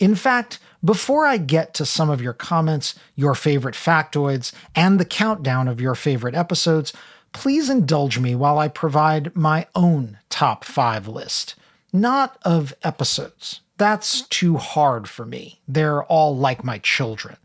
In 0.00 0.16
fact, 0.16 0.58
before 0.84 1.24
I 1.24 1.36
get 1.36 1.72
to 1.74 1.86
some 1.86 2.10
of 2.10 2.20
your 2.20 2.32
comments, 2.32 2.96
your 3.14 3.34
favorite 3.34 3.76
factoids, 3.76 4.52
and 4.74 4.98
the 4.98 5.04
countdown 5.04 5.68
of 5.68 5.80
your 5.80 5.94
favorite 5.94 6.34
episodes, 6.34 6.92
please 7.32 7.70
indulge 7.70 8.18
me 8.18 8.34
while 8.34 8.58
I 8.58 8.68
provide 8.68 9.36
my 9.36 9.66
own 9.74 10.18
top 10.28 10.64
five 10.64 11.06
list. 11.06 11.54
Not 11.92 12.36
of 12.42 12.74
episodes. 12.82 13.60
That's 13.76 14.22
too 14.22 14.56
hard 14.56 15.08
for 15.08 15.24
me. 15.24 15.60
They're 15.66 16.04
all 16.04 16.36
like 16.36 16.62
my 16.64 16.78
children. 16.78 17.36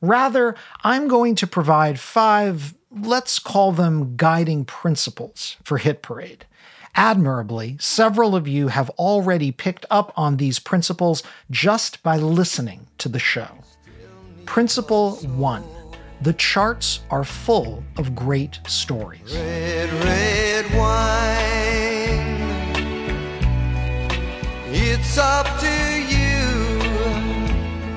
Rather, 0.00 0.54
I'm 0.82 1.08
going 1.08 1.34
to 1.36 1.46
provide 1.46 1.98
five, 1.98 2.74
let's 2.90 3.38
call 3.38 3.72
them 3.72 4.16
guiding 4.16 4.64
principles 4.64 5.56
for 5.64 5.78
Hit 5.78 6.02
Parade. 6.02 6.46
Admirably, 6.94 7.76
several 7.80 8.36
of 8.36 8.46
you 8.46 8.68
have 8.68 8.90
already 8.90 9.50
picked 9.50 9.86
up 9.90 10.12
on 10.16 10.36
these 10.36 10.58
principles 10.58 11.22
just 11.50 12.02
by 12.02 12.16
listening 12.16 12.86
to 12.98 13.08
the 13.08 13.18
show. 13.18 13.48
Principle 14.44 15.16
one 15.36 15.64
the 16.20 16.34
charts 16.34 17.00
are 17.10 17.24
full 17.24 17.82
of 17.96 18.14
great 18.14 18.60
stories. 18.68 19.34
Red, 19.34 19.92
red 20.04 20.70
It's 24.94 25.16
up 25.16 25.46
to 25.60 25.70
you. 26.12 26.44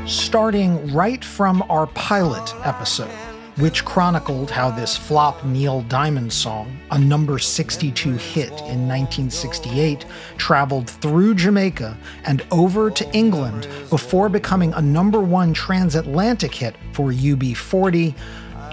Starting 0.08 0.94
right 0.94 1.26
from 1.26 1.62
our 1.64 1.88
pilot 1.88 2.54
episode, 2.64 3.12
which 3.58 3.84
chronicled 3.84 4.50
how 4.50 4.72
this 4.72 4.96
flop 4.96 5.44
Neil 5.44 5.82
Diamond 5.82 6.32
song, 6.32 6.80
a 6.92 6.98
number 6.98 7.38
62 7.38 8.14
hit 8.14 8.48
in 8.48 8.88
1968, 8.88 10.06
traveled 10.38 10.90
through 10.90 11.36
Jamaica 11.36 11.98
and 12.24 12.46
over 12.50 12.90
to 12.90 13.12
England 13.14 13.68
before 13.90 14.30
becoming 14.30 14.72
a 14.72 14.82
number 14.82 15.20
one 15.20 15.54
transatlantic 15.54 16.56
hit 16.56 16.78
for 16.94 17.12
UB40. 17.12 18.16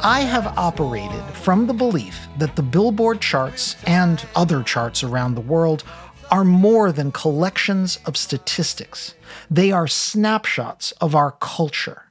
I 0.04 0.20
have 0.20 0.46
operated 0.56 1.24
from 1.34 1.66
the 1.66 1.74
belief 1.74 2.28
that 2.38 2.54
the 2.54 2.62
Billboard 2.62 3.20
charts 3.20 3.74
and 3.88 4.24
other 4.36 4.62
charts 4.62 5.02
around 5.02 5.34
the 5.34 5.40
world 5.40 5.82
are 6.32 6.44
more 6.44 6.90
than 6.90 7.12
collections 7.12 7.98
of 8.06 8.16
statistics. 8.16 9.14
They 9.50 9.70
are 9.70 9.86
snapshots 9.86 10.92
of 10.92 11.14
our 11.14 11.32
culture. 11.32 12.04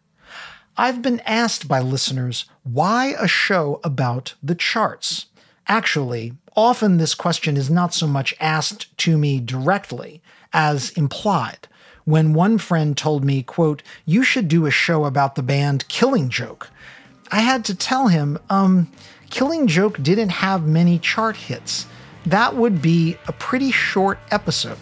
I've 0.77 1.01
been 1.01 1.21
asked 1.21 1.67
by 1.67 1.79
listeners 1.79 2.45
why 2.61 3.15
a 3.19 3.27
show 3.27 3.81
about 3.83 4.35
the 4.43 4.53
charts. 4.53 5.25
Actually, 5.67 6.33
often 6.55 6.97
this 6.97 7.15
question 7.15 7.57
is 7.57 7.71
not 7.71 7.95
so 7.95 8.05
much 8.05 8.35
asked 8.39 8.95
to 8.99 9.17
me 9.17 9.39
directly 9.39 10.21
as 10.53 10.91
implied. 10.91 11.67
When 12.05 12.35
one 12.35 12.59
friend 12.59 12.95
told 12.95 13.25
me, 13.25 13.41
quote, 13.41 13.81
you 14.05 14.23
should 14.23 14.47
do 14.47 14.67
a 14.67 14.71
show 14.71 15.05
about 15.05 15.33
the 15.33 15.43
band 15.43 15.87
Killing 15.87 16.29
Joke, 16.29 16.69
I 17.31 17.39
had 17.39 17.65
to 17.65 17.75
tell 17.75 18.09
him, 18.09 18.37
um, 18.51 18.91
Killing 19.31 19.65
Joke 19.65 20.03
didn't 20.03 20.29
have 20.29 20.67
many 20.67 20.99
chart 20.99 21.37
hits. 21.37 21.87
That 22.25 22.55
would 22.55 22.81
be 22.81 23.17
a 23.27 23.31
pretty 23.33 23.71
short 23.71 24.19
episode. 24.29 24.77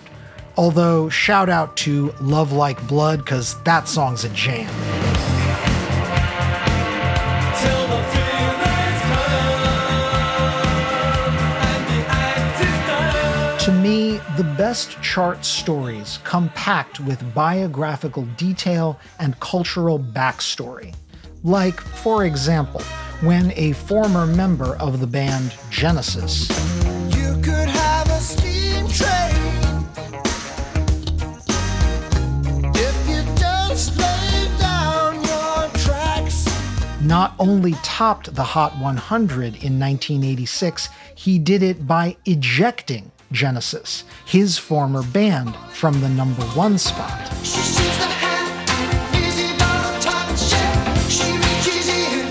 Although, 0.57 1.07
shout 1.07 1.47
out 1.47 1.77
to 1.77 2.13
Love 2.19 2.51
Like 2.51 2.85
Blood, 2.85 3.19
because 3.19 3.61
that 3.63 3.87
song's 3.87 4.25
a 4.25 4.29
jam. 4.29 4.67
Till 7.55 7.87
the 7.87 8.03
feelings 8.11 9.01
come 9.07 9.63
and 11.63 11.87
the 11.87 12.03
act 12.09 12.61
is 12.61 12.77
done. 12.87 13.59
To 13.59 13.71
me, 13.71 14.19
the 14.35 14.43
best 14.57 15.01
chart 15.01 15.45
stories 15.45 16.19
come 16.25 16.49
packed 16.49 16.99
with 16.99 17.33
biographical 17.33 18.23
detail 18.35 18.99
and 19.19 19.39
cultural 19.39 19.97
backstory. 19.97 20.93
Like, 21.45 21.79
for 21.79 22.25
example, 22.25 22.81
when 23.21 23.53
a 23.55 23.71
former 23.71 24.25
member 24.25 24.75
of 24.75 24.99
the 24.99 25.07
band 25.07 25.55
Genesis 25.69 26.49
You 27.39 27.45
could 27.45 27.69
have 27.69 28.09
a 28.09 28.19
steam 28.19 28.85
train 28.89 29.85
if 32.75 33.07
you 33.07 33.23
just 33.37 33.97
lay 33.97 34.57
down 34.59 35.15
your 35.23 35.69
tracks. 35.79 36.45
not 37.01 37.35
only 37.39 37.75
topped 37.81 38.35
the 38.35 38.43
Hot 38.43 38.77
100 38.77 39.63
in 39.63 39.79
1986, 39.79 40.89
he 41.15 41.39
did 41.39 41.63
it 41.63 41.87
by 41.87 42.17
ejecting 42.25 43.09
Genesis, 43.31 44.03
his 44.25 44.57
former 44.57 45.03
band, 45.03 45.55
from 45.71 46.01
the 46.01 46.09
number 46.09 46.43
one 46.43 46.77
spot. 46.77 47.25
She 47.37 47.61
sees 47.61 47.97
the 47.99 48.03
hand, 48.03 49.13
busy 49.13 49.53
on 49.63 49.93
the 49.93 49.99
top 50.01 50.35
shelf. 50.35 51.09
She 51.09 51.31
reaches 51.31 51.87
in 51.87 52.25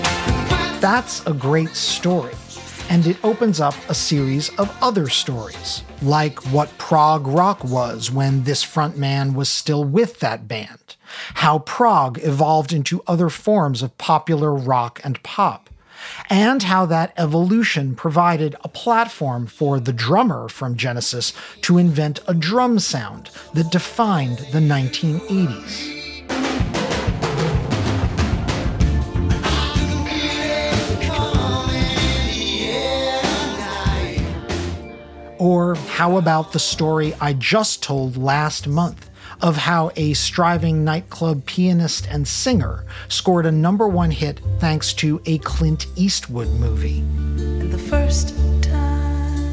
when 0.51 0.79
That's 0.79 1.25
a 1.25 1.33
great 1.33 1.69
story. 1.69 2.35
And 2.89 3.05
it 3.05 3.23
opens 3.23 3.59
up 3.59 3.75
a 3.87 3.93
series 3.93 4.49
of 4.57 4.75
other 4.81 5.07
stories, 5.07 5.83
like 6.01 6.43
what 6.51 6.75
prog 6.79 7.27
rock 7.27 7.63
was 7.63 8.09
when 8.11 8.43
this 8.43 8.65
frontman 8.65 9.35
was 9.35 9.47
still 9.47 9.83
with 9.83 10.19
that 10.21 10.47
band, 10.47 10.95
how 11.35 11.59
prog 11.59 12.19
evolved 12.23 12.73
into 12.73 13.03
other 13.05 13.29
forms 13.29 13.83
of 13.83 13.97
popular 13.99 14.53
rock 14.53 14.99
and 15.03 15.21
pop, 15.21 15.69
and 16.31 16.63
how 16.63 16.87
that 16.87 17.13
evolution 17.15 17.95
provided 17.95 18.55
a 18.63 18.67
platform 18.67 19.45
for 19.45 19.79
the 19.79 19.93
drummer 19.93 20.49
from 20.49 20.75
Genesis 20.75 21.31
to 21.61 21.77
invent 21.77 22.21
a 22.27 22.33
drum 22.33 22.79
sound 22.79 23.29
that 23.53 23.71
defined 23.71 24.39
the 24.51 24.59
1980s. 24.59 25.98
How 35.99 36.15
about 36.15 36.53
the 36.53 36.59
story 36.59 37.13
I 37.19 37.33
just 37.33 37.83
told 37.83 38.15
last 38.15 38.69
month 38.69 39.09
of 39.41 39.57
how 39.57 39.91
a 39.97 40.13
striving 40.13 40.85
nightclub 40.85 41.45
pianist 41.45 42.07
and 42.09 42.25
singer 42.25 42.85
scored 43.09 43.45
a 43.45 43.51
number 43.51 43.85
one 43.85 44.09
hit 44.09 44.39
thanks 44.59 44.93
to 44.93 45.21
a 45.25 45.39
Clint 45.39 45.87
Eastwood 45.97 46.47
movie? 46.57 47.03
the 47.35 47.77
first 47.77 48.29
time 48.63 49.43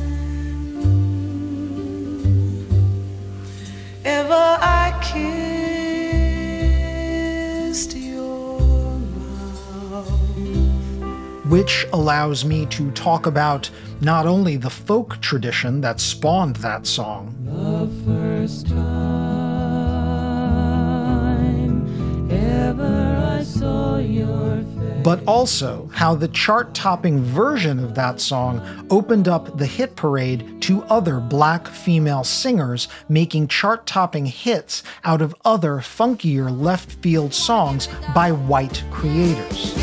ever 4.05 4.33
I 4.33 4.97
kissed 5.03 5.36
which 11.49 11.87
allows 11.93 12.45
me 12.45 12.67
to 12.67 12.91
talk 12.93 13.27
about 13.27 13.71
not 14.01 14.27
only 14.27 14.57
the 14.57 14.71
folk 14.71 15.21
tradition 15.21 15.81
that 15.81 16.01
spawned 16.01 16.57
that 16.57 16.87
song, 16.87 17.33
First 18.05 18.69
time 18.69 18.77
ever 22.31 23.37
I 23.39 23.43
saw 23.43 23.97
your 23.99 24.59
face. 24.59 25.03
but 25.03 25.21
also 25.27 25.89
how 25.93 26.15
the 26.15 26.29
chart 26.29 26.75
topping 26.75 27.21
version 27.23 27.79
of 27.79 27.95
that 27.95 28.21
song 28.21 28.61
opened 28.91 29.29
up 29.29 29.57
the 29.59 29.67
hit 29.67 29.97
parade 29.97 30.61
to 30.63 30.83
other 30.85 31.21
black 31.21 31.67
female 31.69 32.25
singers 32.25 32.89
making 33.09 33.49
chart 33.49 33.87
topping 33.87 34.27
hits 34.27 34.83
out 35.05 35.23
of 35.23 35.35
other 35.45 35.77
funkier 35.77 36.51
left 36.51 36.93
field 37.03 37.33
songs 37.35 37.89
by 38.15 38.31
white 38.33 38.83
creators. 38.91 39.75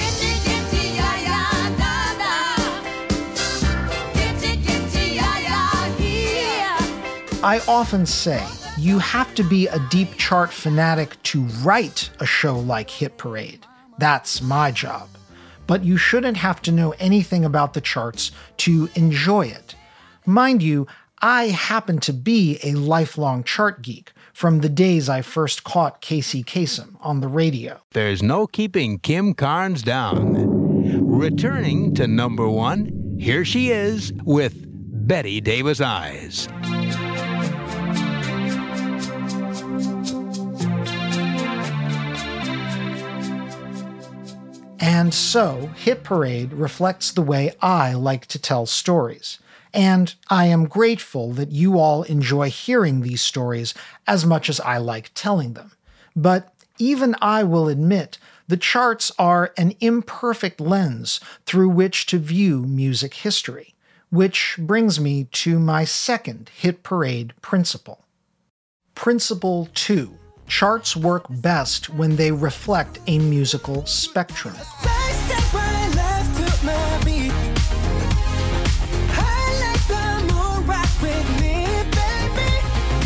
I 7.43 7.60
often 7.67 8.06
say 8.06 8.41
you 8.77 8.99
have 8.99 9.36
to 9.36 9.43
be 9.43 9.67
a 9.67 9.77
deep 9.89 10.15
chart 10.15 10.53
fanatic 10.53 11.21
to 11.23 11.41
write 11.62 12.10
a 12.21 12.25
show 12.25 12.58
like 12.58 12.89
Hit 12.89 13.17
Parade. 13.17 13.65
That's 13.97 14.41
my 14.41 14.71
job. 14.71 15.10
But 15.67 15.84
you 15.84 15.97
shouldn't 15.97 16.38
have 16.38 16.62
to 16.62 16.71
know 16.71 16.91
anything 16.99 17.43
about 17.43 17.73
the 17.73 17.82
charts 17.82 18.32
to 18.60 18.88
enjoy 18.95 19.47
it. 19.47 19.75
Mind 20.25 20.63
you, 20.63 20.88
I 21.21 21.47
happen 21.47 21.99
to 21.99 22.13
be 22.13 22.60
a 22.63 22.75
lifelong 22.75 23.43
chart 23.43 23.82
geek 23.82 24.13
from 24.32 24.62
the 24.62 24.69
days 24.69 25.10
I 25.10 25.21
first 25.21 25.65
caught 25.65 25.99
Casey 25.99 26.45
Kasem 26.45 26.95
on 27.01 27.19
the 27.19 27.27
radio. 27.27 27.82
There's 27.91 28.23
no 28.23 28.47
keeping 28.47 28.99
Kim 28.99 29.34
Carnes 29.34 29.84
down. 29.84 30.32
Returning 31.06 31.93
to 31.95 32.08
number 32.08 32.47
one, 32.47 33.17
here 33.19 33.43
she 33.43 33.69
is 33.69 34.13
with 34.23 34.65
Bette 35.06 35.41
Davis 35.41 35.82
Eyes. 35.82 36.47
And 44.95 45.12
so, 45.12 45.71
Hit 45.75 46.03
Parade 46.03 46.53
reflects 46.53 47.12
the 47.12 47.23
way 47.23 47.53
I 47.63 47.93
like 47.95 48.27
to 48.27 48.38
tell 48.38 48.67
stories. 48.67 49.39
And 49.73 50.13
I 50.29 50.45
am 50.45 50.67
grateful 50.67 51.34
that 51.34 51.51
you 51.51 51.79
all 51.79 52.03
enjoy 52.03 52.51
hearing 52.51 53.01
these 53.01 53.23
stories 53.23 53.73
as 54.06 54.23
much 54.23 54.49
as 54.49 54.60
I 54.60 54.77
like 54.77 55.10
telling 55.15 55.53
them. 55.53 55.71
But 56.15 56.53
even 56.77 57.15
I 57.21 57.41
will 57.41 57.69
admit 57.69 58.19
the 58.47 58.56
charts 58.56 59.12
are 59.17 59.51
an 59.58 59.73
imperfect 59.79 60.62
lens 60.62 61.19
through 61.47 61.69
which 61.69 62.06
to 62.06 62.19
view 62.19 62.62
music 62.62 63.15
history, 63.15 63.73
which 64.12 64.58
brings 64.60 64.99
me 64.99 65.23
to 65.32 65.58
my 65.58 65.86
second 65.86 66.51
Hit 66.56 66.84
Parade 66.84 67.34
principle. 67.41 68.06
Principle 68.93 69.69
2 69.73 70.19
Charts 70.47 70.95
work 70.95 71.25
best 71.29 71.89
when 71.89 72.15
they 72.15 72.32
reflect 72.32 72.99
a 73.08 73.19
musical 73.19 73.86
spectrum. 73.86 74.56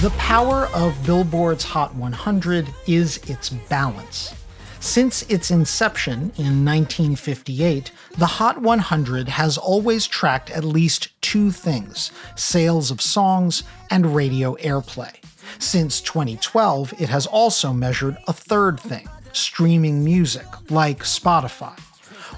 The 0.01 0.11
power 0.17 0.67
of 0.75 0.95
Billboard's 1.05 1.63
Hot 1.63 1.95
100 1.95 2.67
is 2.85 3.17
its 3.29 3.49
balance. 3.49 4.35
Since 4.79 5.23
its 5.23 5.49
inception 5.49 6.31
in 6.37 6.63
1958, 6.63 7.91
the 8.17 8.25
Hot 8.25 8.61
100 8.61 9.27
has 9.27 9.57
always 9.57 10.05
tracked 10.05 10.51
at 10.51 10.63
least 10.63 11.09
two 11.21 11.49
things 11.49 12.11
sales 12.35 12.91
of 12.91 13.01
songs 13.01 13.63
and 13.89 14.15
radio 14.15 14.55
airplay. 14.57 15.15
Since 15.59 16.01
2012, 16.01 17.01
it 17.01 17.09
has 17.09 17.25
also 17.25 17.73
measured 17.73 18.17
a 18.27 18.33
third 18.33 18.79
thing 18.79 19.07
streaming 19.33 20.03
music, 20.03 20.45
like 20.71 20.99
Spotify. 20.99 21.77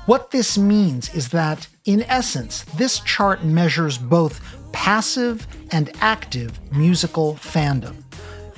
What 0.05 0.31
this 0.31 0.57
means 0.57 1.13
is 1.13 1.29
that, 1.29 1.67
in 1.85 2.03
essence, 2.03 2.63
this 2.75 2.99
chart 3.01 3.43
measures 3.43 3.97
both 3.97 4.41
passive 4.71 5.47
and 5.71 5.91
active 6.01 6.59
musical 6.71 7.35
fandom. 7.35 8.03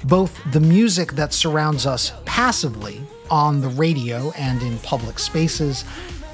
Both 0.06 0.40
the 0.52 0.60
music 0.60 1.12
that 1.14 1.34
surrounds 1.34 1.86
us 1.86 2.14
passively 2.26 3.02
on 3.30 3.62
the 3.62 3.70
radio 3.70 4.32
and 4.32 4.62
in 4.62 4.78
public 4.80 5.20
spaces, 5.20 5.86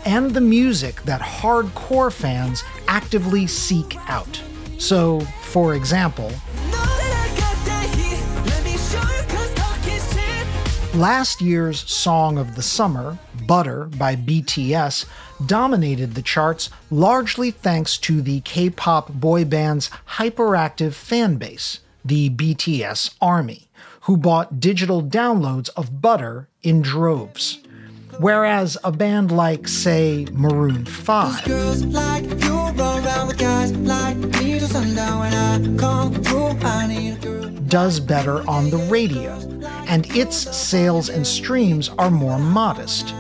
and 0.06 0.34
the 0.34 0.42
music 0.42 1.02
that 1.04 1.20
hardcore 1.20 2.12
fans 2.12 2.64
actively 2.88 3.46
seek 3.48 3.98
out. 4.10 4.42
So, 4.78 5.22
for 5.42 5.76
example, 5.76 6.32
Last 10.94 11.42
year's 11.42 11.82
Song 11.92 12.38
of 12.38 12.56
the 12.56 12.62
Summer, 12.62 13.20
Butter 13.46 13.86
by 13.86 14.16
BTS, 14.16 15.06
dominated 15.46 16.16
the 16.16 16.22
charts 16.22 16.70
largely 16.90 17.52
thanks 17.52 17.98
to 18.00 18.22
the 18.22 18.40
K 18.42 18.70
pop 18.70 19.12
boy 19.14 19.46
band's 19.46 19.92
hyperactive 20.18 20.94
fan 20.94 21.36
base, 21.36 21.82
the 22.04 22.30
BTS 22.32 23.14
Army, 23.22 23.68
who 24.02 24.18
bought 24.18 24.60
digital 24.60 25.04
downloads 25.04 25.70
of 25.76 26.02
Butter 26.02 26.48
in 26.64 26.82
droves. 26.82 27.60
Whereas 28.20 28.78
a 28.84 28.92
band 28.92 29.32
like, 29.32 29.68
say, 29.68 30.26
Maroon 30.32 30.86
5 30.86 31.44
does 37.68 38.00
better 38.00 38.48
on 38.50 38.70
the 38.70 38.78
radio, 38.78 39.34
and 39.88 40.06
its 40.16 40.36
sales 40.56 41.10
and 41.10 41.26
streams 41.26 41.90
are 41.98 42.12
more 42.12 42.40
modest. 42.40 43.14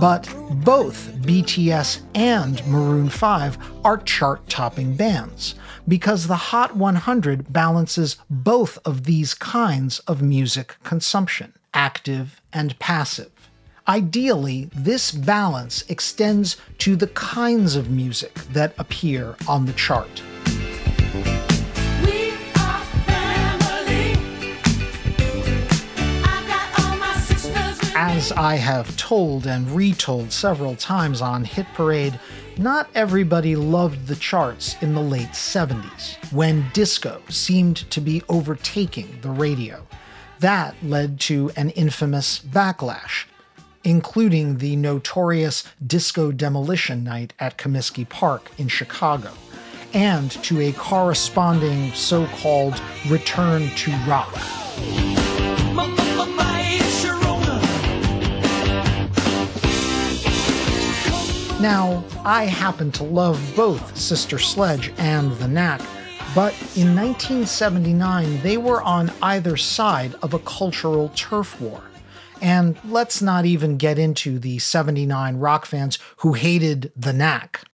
But 0.00 0.32
both 0.64 1.12
BTS 1.22 2.00
and 2.14 2.66
Maroon 2.66 3.08
5 3.08 3.58
are 3.84 3.98
chart 3.98 4.48
topping 4.48 4.96
bands 4.96 5.54
because 5.86 6.26
the 6.26 6.36
Hot 6.36 6.76
100 6.76 7.52
balances 7.52 8.16
both 8.30 8.78
of 8.84 9.04
these 9.04 9.34
kinds 9.34 9.98
of 10.00 10.22
music 10.22 10.76
consumption, 10.84 11.52
active 11.74 12.40
and 12.52 12.78
passive. 12.78 13.30
Ideally, 13.88 14.70
this 14.74 15.10
balance 15.10 15.84
extends 15.88 16.56
to 16.78 16.94
the 16.94 17.08
kinds 17.08 17.76
of 17.76 17.90
music 17.90 18.34
that 18.52 18.74
appear 18.78 19.34
on 19.48 19.66
the 19.66 19.72
chart. 19.72 20.22
As 28.02 28.32
I 28.32 28.54
have 28.54 28.96
told 28.96 29.46
and 29.46 29.70
retold 29.72 30.32
several 30.32 30.74
times 30.74 31.20
on 31.20 31.44
Hit 31.44 31.66
Parade, 31.74 32.18
not 32.56 32.88
everybody 32.94 33.54
loved 33.54 34.06
the 34.06 34.16
charts 34.16 34.74
in 34.80 34.94
the 34.94 35.02
late 35.02 35.32
70s, 35.32 36.16
when 36.32 36.70
disco 36.72 37.20
seemed 37.28 37.76
to 37.90 38.00
be 38.00 38.22
overtaking 38.30 39.18
the 39.20 39.28
radio. 39.28 39.86
That 40.38 40.74
led 40.82 41.20
to 41.28 41.50
an 41.56 41.68
infamous 41.70 42.38
backlash, 42.38 43.26
including 43.84 44.56
the 44.56 44.76
notorious 44.76 45.64
Disco 45.86 46.32
Demolition 46.32 47.04
Night 47.04 47.34
at 47.38 47.58
Comiskey 47.58 48.08
Park 48.08 48.50
in 48.56 48.68
Chicago, 48.68 49.30
and 49.92 50.30
to 50.42 50.58
a 50.62 50.72
corresponding 50.72 51.92
so 51.92 52.24
called 52.28 52.80
return 53.10 53.68
to 53.76 53.90
rock. 54.08 54.34
Now, 61.60 62.02
I 62.24 62.46
happen 62.46 62.90
to 62.92 63.02
love 63.02 63.38
both 63.54 63.94
Sister 63.94 64.38
Sledge 64.38 64.94
and 64.96 65.30
The 65.32 65.46
Knack, 65.46 65.82
but 66.34 66.54
in 66.74 66.96
1979 66.96 68.40
they 68.40 68.56
were 68.56 68.80
on 68.80 69.12
either 69.20 69.58
side 69.58 70.14
of 70.22 70.32
a 70.32 70.38
cultural 70.38 71.10
turf 71.14 71.60
war. 71.60 71.82
And 72.40 72.78
let's 72.86 73.20
not 73.20 73.44
even 73.44 73.76
get 73.76 73.98
into 73.98 74.38
the 74.38 74.58
79 74.58 75.36
rock 75.36 75.66
fans 75.66 75.98
who 76.18 76.32
hated 76.32 76.92
The 76.96 77.12
Knack. 77.12 77.69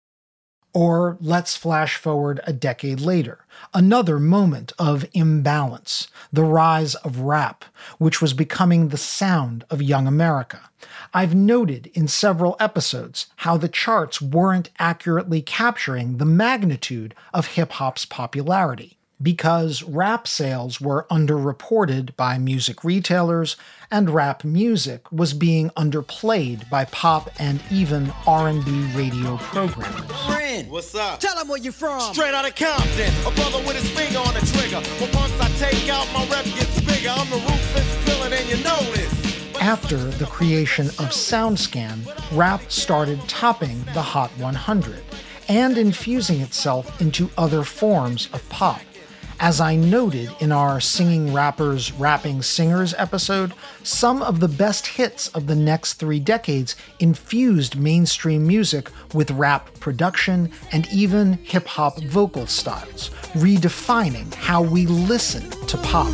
Or 0.73 1.17
let's 1.19 1.57
flash 1.57 1.97
forward 1.97 2.39
a 2.45 2.53
decade 2.53 3.01
later, 3.01 3.45
another 3.73 4.19
moment 4.19 4.71
of 4.79 5.05
imbalance, 5.13 6.07
the 6.31 6.45
rise 6.45 6.95
of 6.95 7.19
rap, 7.19 7.65
which 7.97 8.21
was 8.21 8.33
becoming 8.33 8.87
the 8.87 8.97
sound 8.97 9.65
of 9.69 9.81
young 9.81 10.07
America. 10.07 10.69
I've 11.13 11.35
noted 11.35 11.91
in 11.93 12.07
several 12.07 12.55
episodes 12.59 13.27
how 13.37 13.57
the 13.57 13.67
charts 13.67 14.21
weren't 14.21 14.69
accurately 14.79 15.41
capturing 15.41 16.17
the 16.17 16.25
magnitude 16.25 17.15
of 17.33 17.47
hip 17.47 17.73
hop's 17.73 18.05
popularity 18.05 18.97
because 19.21 19.83
rap 19.83 20.27
sales 20.27 20.81
were 20.81 21.05
underreported 21.11 22.15
by 22.15 22.37
music 22.37 22.83
retailers 22.83 23.55
and 23.89 24.09
rap 24.09 24.43
music 24.43 25.11
was 25.11 25.33
being 25.33 25.69
underplayed 25.71 26.69
by 26.69 26.85
pop 26.85 27.29
and 27.39 27.61
even 27.71 28.11
R&B 28.25 28.91
radio 28.95 29.37
programmers. 29.37 30.11
What's 30.69 30.95
up? 30.95 31.19
Tell 31.19 31.37
him 31.37 31.47
where 31.47 31.59
you 31.59 31.71
from. 31.71 31.99
Straight 32.13 32.33
out 32.33 32.47
of 32.47 32.55
Compton. 32.55 33.13
A 33.25 33.31
brother 33.35 33.59
with 33.67 33.75
his 33.75 33.89
finger 33.89 34.19
on 34.19 34.33
the 34.33 34.39
trigger. 34.39 34.81
But 34.99 35.13
once 35.15 35.33
I 35.39 35.49
take 35.57 35.89
out, 35.89 36.07
my 36.13 36.25
rep 36.27 36.45
gets 36.45 36.79
bigger. 36.81 37.09
I'm 37.09 37.29
the 37.29 37.35
ruthless 37.35 37.95
villain 38.05 38.33
and 38.33 38.49
you 38.49 38.63
know 38.63 38.79
this. 38.93 39.11
After 39.61 39.97
the 39.97 40.25
creation 40.25 40.87
of 40.87 41.11
SoundScan, 41.11 42.37
rap 42.37 42.71
started 42.71 43.19
topping 43.27 43.83
the 43.93 44.01
Hot 44.01 44.31
100 44.37 45.03
and 45.49 45.77
infusing 45.77 46.41
itself 46.41 47.01
into 47.01 47.29
other 47.37 47.63
forms 47.63 48.29
of 48.33 48.47
pop. 48.49 48.81
As 49.43 49.59
I 49.59 49.75
noted 49.75 50.29
in 50.39 50.51
our 50.51 50.79
Singing 50.79 51.33
Rappers, 51.33 51.91
Rapping 51.93 52.43
Singers 52.43 52.93
episode, 52.95 53.55
some 53.81 54.21
of 54.21 54.39
the 54.39 54.47
best 54.47 54.85
hits 54.85 55.29
of 55.29 55.47
the 55.47 55.55
next 55.55 55.93
three 55.93 56.19
decades 56.19 56.75
infused 56.99 57.75
mainstream 57.75 58.45
music 58.45 58.91
with 59.15 59.31
rap 59.31 59.73
production 59.79 60.51
and 60.71 60.87
even 60.93 61.33
hip 61.43 61.65
hop 61.65 61.99
vocal 62.03 62.45
styles, 62.45 63.09
redefining 63.33 64.31
how 64.35 64.61
we 64.61 64.85
listen 64.85 65.49
to 65.65 65.75
pop. 65.79 66.11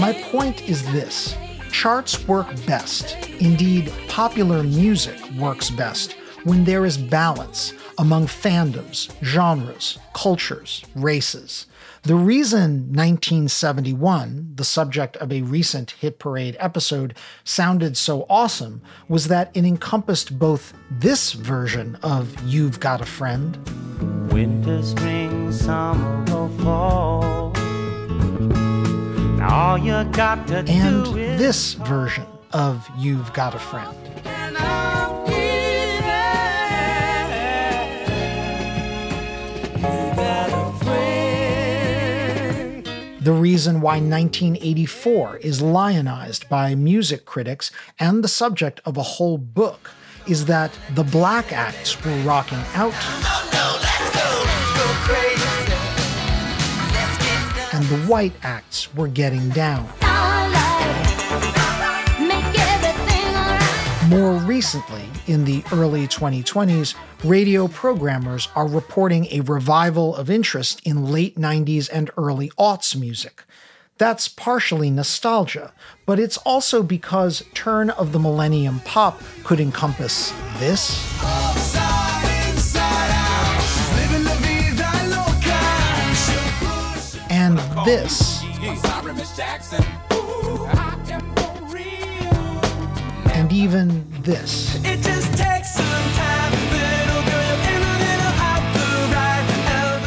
My 0.00 0.18
point 0.30 0.66
is 0.66 0.82
this. 0.92 1.36
Charts 1.70 2.26
work 2.26 2.48
best, 2.66 3.29
indeed, 3.40 3.92
popular 4.08 4.62
music 4.62 5.18
works 5.38 5.70
best, 5.70 6.12
when 6.44 6.64
there 6.64 6.86
is 6.86 6.96
balance 6.96 7.74
among 7.98 8.26
fandoms, 8.26 9.10
genres, 9.22 9.98
cultures, 10.14 10.82
races. 10.94 11.66
The 12.02 12.14
reason 12.14 12.92
1971, 12.94 14.52
the 14.54 14.64
subject 14.64 15.18
of 15.18 15.30
a 15.30 15.42
recent 15.42 15.90
Hit 15.92 16.18
Parade 16.18 16.56
episode, 16.58 17.14
sounded 17.44 17.96
so 17.96 18.24
awesome 18.30 18.80
was 19.08 19.28
that 19.28 19.50
it 19.52 19.66
encompassed 19.66 20.38
both 20.38 20.72
this 20.90 21.32
version 21.32 21.96
of 22.02 22.34
You've 22.42 22.80
Got 22.80 23.02
a 23.02 23.06
Friend 23.06 23.58
Winter, 24.32 24.82
spring, 24.82 25.52
summer, 25.52 26.24
fall. 26.62 27.52
All 29.42 29.76
you 29.76 30.04
got 30.12 30.46
to 30.48 30.64
and 30.66 31.06
this 31.38 31.74
version 31.74 32.26
of 32.52 32.88
You've 32.96 33.32
Got 33.32 33.54
a 33.54 33.58
Friend. 33.58 33.96
The 43.22 43.32
reason 43.32 43.82
why 43.82 44.00
1984 44.00 45.36
is 45.38 45.60
lionized 45.60 46.48
by 46.48 46.74
music 46.74 47.26
critics 47.26 47.70
and 47.98 48.24
the 48.24 48.28
subject 48.28 48.80
of 48.86 48.96
a 48.96 49.02
whole 49.02 49.36
book 49.36 49.90
is 50.26 50.46
that 50.46 50.70
the 50.94 51.04
black 51.04 51.52
acts 51.52 52.02
were 52.02 52.16
rocking 52.22 52.62
out 52.74 52.94
and 57.72 57.84
the 57.84 58.06
white 58.06 58.32
acts 58.42 58.92
were 58.94 59.08
getting 59.08 59.50
down. 59.50 60.09
More 64.10 64.32
recently, 64.32 65.04
in 65.28 65.44
the 65.44 65.62
early 65.70 66.08
2020s, 66.08 66.96
radio 67.22 67.68
programmers 67.68 68.48
are 68.56 68.66
reporting 68.66 69.28
a 69.30 69.42
revival 69.42 70.16
of 70.16 70.28
interest 70.28 70.84
in 70.84 71.12
late 71.12 71.36
90s 71.38 71.88
and 71.92 72.10
early 72.18 72.50
aughts 72.58 72.98
music. 72.98 73.44
That's 73.98 74.26
partially 74.26 74.90
nostalgia, 74.90 75.72
but 76.06 76.18
it's 76.18 76.38
also 76.38 76.82
because 76.82 77.44
turn 77.54 77.90
of 77.90 78.10
the 78.10 78.18
millennium 78.18 78.80
pop 78.80 79.22
could 79.44 79.60
encompass 79.60 80.32
this. 80.58 80.98
And 87.30 87.58
this. 87.86 88.42
And 93.50 93.58
even 93.58 94.22
this. 94.22 94.76
It 94.84 95.00
just 95.02 95.36
takes 95.36 95.74
some 95.74 96.12
time, 96.14 96.52
little 96.70 97.22
girl, 97.28 97.58
in 97.66 97.82
a 97.82 97.98
little 97.98 98.34
out 98.38 98.62
the 98.74 99.14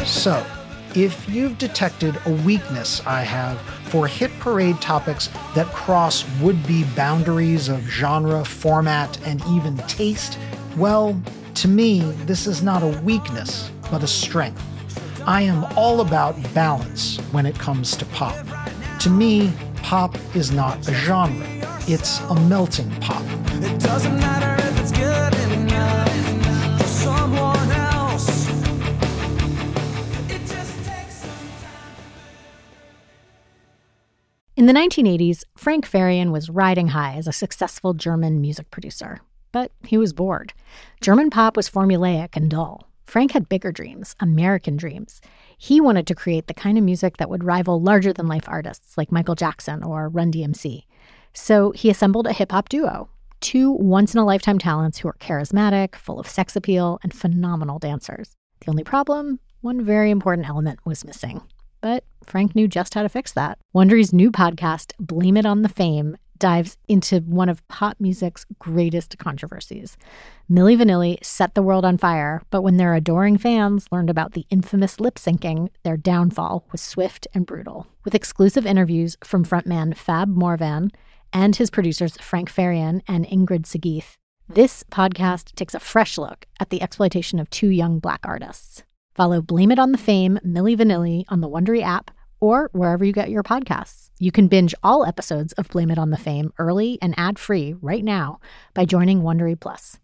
right. 0.00 0.06
So, 0.06 0.46
if 0.94 1.28
you've 1.28 1.58
detected 1.58 2.18
a 2.24 2.32
weakness 2.46 3.02
I 3.06 3.20
have 3.20 3.60
for 3.90 4.06
hit 4.06 4.30
parade 4.40 4.80
topics 4.80 5.28
that 5.54 5.66
cross 5.74 6.24
would 6.40 6.66
be 6.66 6.84
boundaries 6.96 7.68
of 7.68 7.80
genre, 7.82 8.46
format, 8.46 9.18
and 9.26 9.42
even 9.48 9.76
taste, 9.88 10.38
well, 10.78 11.20
to 11.56 11.68
me, 11.68 12.00
this 12.24 12.46
is 12.46 12.62
not 12.62 12.82
a 12.82 12.98
weakness, 13.02 13.70
but 13.90 14.02
a 14.02 14.06
strength. 14.06 14.62
I 15.28 15.42
am 15.42 15.64
all 15.76 16.00
about 16.00 16.34
balance 16.54 17.18
when 17.32 17.44
it 17.44 17.58
comes 17.58 17.94
to 17.96 18.06
pop. 18.06 18.34
To 19.00 19.10
me, 19.10 19.52
pop 19.84 20.16
is 20.34 20.50
not 20.50 20.78
a 20.88 20.94
genre, 20.94 21.46
it's 21.86 22.18
a 22.20 22.34
melting 22.48 22.90
pot. 23.02 23.22
It 23.62 23.78
doesn't 23.78 24.18
matter 24.18 24.54
if 24.66 24.80
it's 24.80 24.90
good 24.90 25.34
enough 25.52 26.80
for 26.80 26.86
someone 26.86 27.70
else. 27.70 28.48
It 30.30 30.40
just 30.46 30.84
takes 30.86 31.26
In 34.56 34.64
the 34.64 34.72
1980s, 34.72 35.44
Frank 35.54 35.86
Farian 35.86 36.32
was 36.32 36.48
riding 36.48 36.88
high 36.88 37.16
as 37.16 37.28
a 37.28 37.32
successful 37.32 37.92
German 37.92 38.40
music 38.40 38.70
producer. 38.70 39.20
But 39.52 39.70
he 39.84 39.98
was 39.98 40.14
bored. 40.14 40.54
German 41.02 41.28
pop 41.28 41.58
was 41.58 41.68
formulaic 41.68 42.36
and 42.36 42.50
dull. 42.50 42.88
Frank 43.04 43.32
had 43.32 43.50
bigger 43.50 43.70
dreams, 43.70 44.16
American 44.18 44.78
dreams. 44.78 45.20
He 45.58 45.80
wanted 45.80 46.06
to 46.06 46.14
create 46.14 46.46
the 46.46 46.54
kind 46.54 46.78
of 46.78 46.84
music 46.84 47.16
that 47.16 47.30
would 47.30 47.44
rival 47.44 47.80
larger 47.80 48.12
than 48.12 48.26
life 48.26 48.48
artists 48.48 48.98
like 48.98 49.12
Michael 49.12 49.34
Jackson 49.34 49.82
or 49.82 50.08
Run 50.08 50.32
DMC. 50.32 50.84
So 51.32 51.72
he 51.72 51.90
assembled 51.90 52.26
a 52.26 52.32
hip 52.32 52.52
hop 52.52 52.68
duo, 52.68 53.08
two 53.40 53.72
once 53.72 54.14
in 54.14 54.20
a 54.20 54.24
lifetime 54.24 54.58
talents 54.58 54.98
who 54.98 55.08
are 55.08 55.16
charismatic, 55.20 55.94
full 55.94 56.20
of 56.20 56.28
sex 56.28 56.56
appeal, 56.56 56.98
and 57.02 57.12
phenomenal 57.12 57.78
dancers. 57.78 58.34
The 58.60 58.70
only 58.70 58.84
problem? 58.84 59.40
One 59.60 59.84
very 59.84 60.10
important 60.10 60.48
element 60.48 60.80
was 60.84 61.04
missing. 61.04 61.42
But 61.80 62.04
Frank 62.24 62.54
knew 62.54 62.66
just 62.68 62.94
how 62.94 63.02
to 63.02 63.08
fix 63.08 63.32
that. 63.32 63.58
Wondery's 63.74 64.12
new 64.12 64.30
podcast, 64.30 64.92
Blame 64.98 65.36
It 65.36 65.44
on 65.44 65.62
the 65.62 65.68
Fame, 65.68 66.16
dives 66.38 66.76
into 66.88 67.20
one 67.20 67.48
of 67.48 67.66
pop 67.68 67.96
music's 68.00 68.46
greatest 68.58 69.18
controversies. 69.18 69.96
Milli 70.50 70.76
Vanilli 70.76 71.24
set 71.24 71.54
the 71.54 71.62
world 71.62 71.84
on 71.84 71.98
fire, 71.98 72.42
but 72.50 72.62
when 72.62 72.76
their 72.76 72.94
adoring 72.94 73.38
fans 73.38 73.86
learned 73.90 74.10
about 74.10 74.32
the 74.32 74.46
infamous 74.50 75.00
lip 75.00 75.14
syncing, 75.16 75.68
their 75.82 75.96
downfall 75.96 76.66
was 76.72 76.80
swift 76.80 77.26
and 77.34 77.46
brutal. 77.46 77.86
With 78.04 78.14
exclusive 78.14 78.66
interviews 78.66 79.16
from 79.24 79.44
frontman 79.44 79.96
Fab 79.96 80.28
Morvan 80.28 80.90
and 81.32 81.56
his 81.56 81.70
producers 81.70 82.16
Frank 82.20 82.50
Farian 82.50 83.00
and 83.08 83.26
Ingrid 83.26 83.66
Segieth, 83.66 84.16
this 84.48 84.82
podcast 84.84 85.54
takes 85.54 85.74
a 85.74 85.80
fresh 85.80 86.18
look 86.18 86.46
at 86.60 86.70
the 86.70 86.82
exploitation 86.82 87.38
of 87.38 87.48
two 87.48 87.68
young 87.68 87.98
black 87.98 88.20
artists. 88.24 88.82
Follow 89.14 89.40
Blame 89.40 89.70
It 89.70 89.78
on 89.78 89.92
the 89.92 89.98
Fame, 89.98 90.38
Milli 90.44 90.76
Vanilli 90.76 91.24
on 91.28 91.40
the 91.40 91.48
Wondery 91.48 91.82
app 91.82 92.10
or 92.44 92.68
wherever 92.72 93.04
you 93.04 93.12
get 93.12 93.30
your 93.30 93.42
podcasts. 93.42 94.10
You 94.18 94.30
can 94.30 94.48
binge 94.48 94.74
all 94.82 95.06
episodes 95.06 95.54
of 95.54 95.68
Blame 95.68 95.90
It 95.90 95.98
on 95.98 96.10
the 96.10 96.18
Fame 96.18 96.52
early 96.58 96.98
and 97.00 97.14
ad-free 97.16 97.76
right 97.80 98.04
now 98.04 98.38
by 98.74 98.84
joining 98.84 99.22
Wondery 99.22 99.58
Plus. 99.58 99.98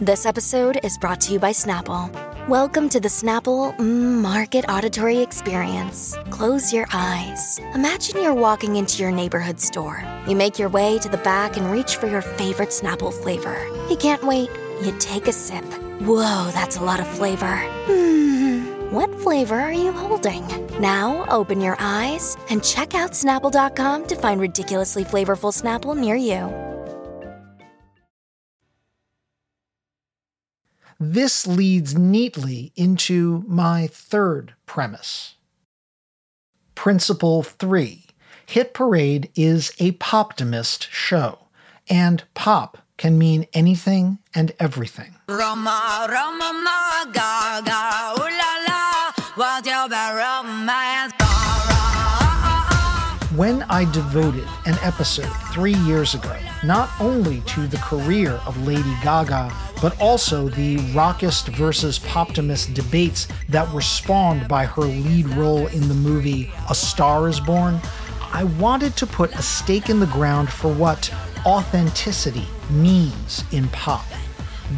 This 0.00 0.26
episode 0.26 0.78
is 0.82 0.98
brought 0.98 1.20
to 1.22 1.32
you 1.32 1.38
by 1.38 1.52
Snapple. 1.52 2.10
Welcome 2.48 2.88
to 2.90 3.00
the 3.00 3.08
Snapple 3.08 3.78
Market 3.78 4.64
Auditory 4.68 5.20
Experience. 5.20 6.16
Close 6.30 6.72
your 6.72 6.86
eyes. 6.92 7.58
Imagine 7.74 8.22
you're 8.22 8.34
walking 8.34 8.76
into 8.76 9.02
your 9.02 9.10
neighborhood 9.12 9.58
store. 9.58 10.04
You 10.28 10.36
make 10.36 10.58
your 10.58 10.68
way 10.68 10.98
to 10.98 11.08
the 11.08 11.16
back 11.18 11.56
and 11.56 11.72
reach 11.72 11.96
for 11.96 12.08
your 12.08 12.22
favorite 12.22 12.68
Snapple 12.68 13.12
flavor. 13.12 13.56
You 13.88 13.96
can't 13.96 14.22
wait. 14.22 14.50
You 14.82 14.94
take 14.98 15.28
a 15.28 15.32
sip. 15.32 15.64
Whoa, 16.02 16.50
that's 16.52 16.76
a 16.76 16.84
lot 16.84 17.00
of 17.00 17.06
flavor. 17.08 17.56
Hmm, 17.86 18.35
what 18.96 19.14
flavor 19.20 19.60
are 19.60 19.74
you 19.74 19.92
holding? 19.92 20.42
Now 20.80 21.26
open 21.28 21.60
your 21.60 21.76
eyes 21.78 22.34
and 22.48 22.64
check 22.64 22.94
out 22.94 23.10
Snapple.com 23.10 24.06
to 24.06 24.16
find 24.16 24.40
ridiculously 24.40 25.04
flavorful 25.04 25.52
Snapple 25.52 25.94
near 25.94 26.16
you. 26.16 26.50
This 30.98 31.46
leads 31.46 31.94
neatly 31.94 32.72
into 32.74 33.44
my 33.46 33.88
third 33.92 34.54
premise. 34.64 35.34
Principle 36.74 37.42
three 37.42 38.06
Hit 38.46 38.72
Parade 38.72 39.28
is 39.34 39.74
a 39.78 39.92
poptimist 39.92 40.88
show, 40.90 41.48
and 41.90 42.24
pop 42.32 42.78
can 42.96 43.18
mean 43.18 43.46
anything 43.52 44.18
and 44.34 44.52
everything. 44.58 45.16
Roma, 45.28 46.06
Roma, 46.08 46.52
ma, 46.64 47.12
ga, 47.12 47.60
ga, 47.62 48.15
When 53.36 53.64
I 53.64 53.84
devoted 53.92 54.48
an 54.64 54.78
episode 54.80 55.30
three 55.52 55.74
years 55.74 56.14
ago, 56.14 56.34
not 56.64 56.88
only 56.98 57.42
to 57.42 57.66
the 57.66 57.76
career 57.76 58.40
of 58.46 58.66
Lady 58.66 58.96
Gaga, 59.02 59.52
but 59.82 60.00
also 60.00 60.48
the 60.48 60.78
rockist 60.94 61.48
versus 61.48 61.98
poptimist 61.98 62.72
debates 62.72 63.28
that 63.50 63.70
were 63.74 63.82
spawned 63.82 64.48
by 64.48 64.64
her 64.64 64.84
lead 64.84 65.28
role 65.28 65.66
in 65.66 65.86
the 65.86 65.94
movie 65.94 66.50
A 66.70 66.74
Star 66.74 67.28
is 67.28 67.38
Born, 67.38 67.78
I 68.32 68.44
wanted 68.58 68.96
to 68.96 69.06
put 69.06 69.34
a 69.34 69.42
stake 69.42 69.90
in 69.90 70.00
the 70.00 70.06
ground 70.06 70.48
for 70.48 70.72
what 70.72 71.12
authenticity 71.44 72.46
means 72.70 73.44
in 73.52 73.68
pop. 73.68 74.06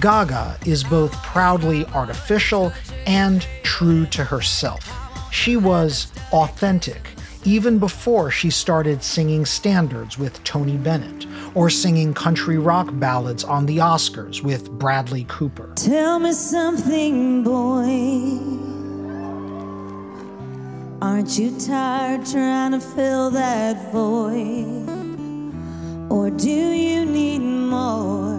Gaga 0.00 0.58
is 0.66 0.82
both 0.82 1.12
proudly 1.22 1.86
artificial 1.86 2.72
and 3.06 3.46
true 3.62 4.04
to 4.06 4.24
herself. 4.24 4.90
She 5.30 5.56
was 5.56 6.10
authentic 6.32 7.10
even 7.48 7.78
before 7.78 8.30
she 8.30 8.50
started 8.50 9.02
singing 9.02 9.46
standards 9.46 10.18
with 10.18 10.44
Tony 10.44 10.76
Bennett 10.76 11.24
or 11.54 11.70
singing 11.70 12.12
country 12.12 12.58
rock 12.58 12.90
ballads 12.92 13.42
on 13.42 13.64
the 13.64 13.78
Oscars 13.78 14.42
with 14.42 14.70
Bradley 14.72 15.24
Cooper. 15.28 15.72
Tell 15.74 16.18
me 16.18 16.34
something, 16.34 17.42
boy. 17.42 18.38
Aren't 21.00 21.38
you 21.38 21.58
tired 21.58 22.26
trying 22.26 22.72
to 22.72 22.80
fill 22.80 23.30
that 23.30 23.92
void? 23.92 24.86
Or 26.12 26.28
do 26.28 26.50
you 26.50 27.06
need 27.06 27.38
more? 27.38 28.36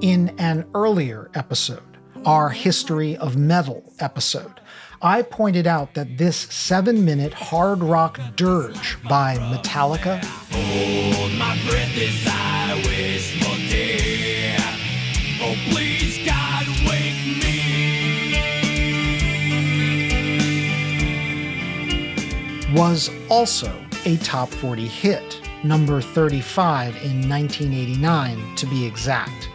In 0.00 0.34
an 0.38 0.66
earlier 0.74 1.30
episode, 1.34 1.98
our 2.26 2.48
History 2.48 3.16
of 3.16 3.36
Metal 3.36 3.84
episode, 4.00 4.60
I 5.02 5.22
pointed 5.22 5.66
out 5.66 5.94
that 5.94 6.18
this 6.18 6.36
seven 6.36 7.06
minute 7.06 7.32
hard 7.32 7.82
rock 7.82 8.20
dirge 8.36 8.98
by 9.08 9.38
Metallica 9.38 10.20
was 22.74 23.10
also 23.30 23.72
a 24.04 24.18
top 24.18 24.50
40 24.50 24.86
hit, 24.86 25.40
number 25.64 26.02
35 26.02 26.94
in 27.02 27.26
1989 27.26 28.56
to 28.56 28.66
be 28.66 28.84
exact. 28.84 29.48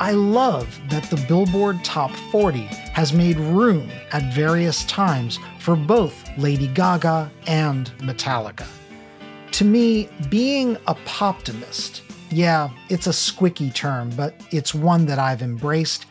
I 0.00 0.12
love 0.12 0.80
that 0.90 1.10
the 1.10 1.16
Billboard 1.26 1.82
Top 1.82 2.12
40 2.30 2.60
has 2.92 3.12
made 3.12 3.36
room 3.36 3.90
at 4.12 4.32
various 4.32 4.84
times 4.84 5.40
for 5.58 5.74
both 5.74 6.28
Lady 6.38 6.68
Gaga 6.68 7.28
and 7.48 7.90
Metallica. 7.98 8.68
To 9.50 9.64
me, 9.64 10.08
being 10.28 10.76
a 10.86 10.94
poptimist, 10.94 12.02
yeah, 12.30 12.70
it's 12.88 13.08
a 13.08 13.10
squicky 13.10 13.74
term, 13.74 14.10
but 14.10 14.40
it's 14.52 14.72
one 14.72 15.06
that 15.06 15.18
I've 15.18 15.42
embraced, 15.42 16.06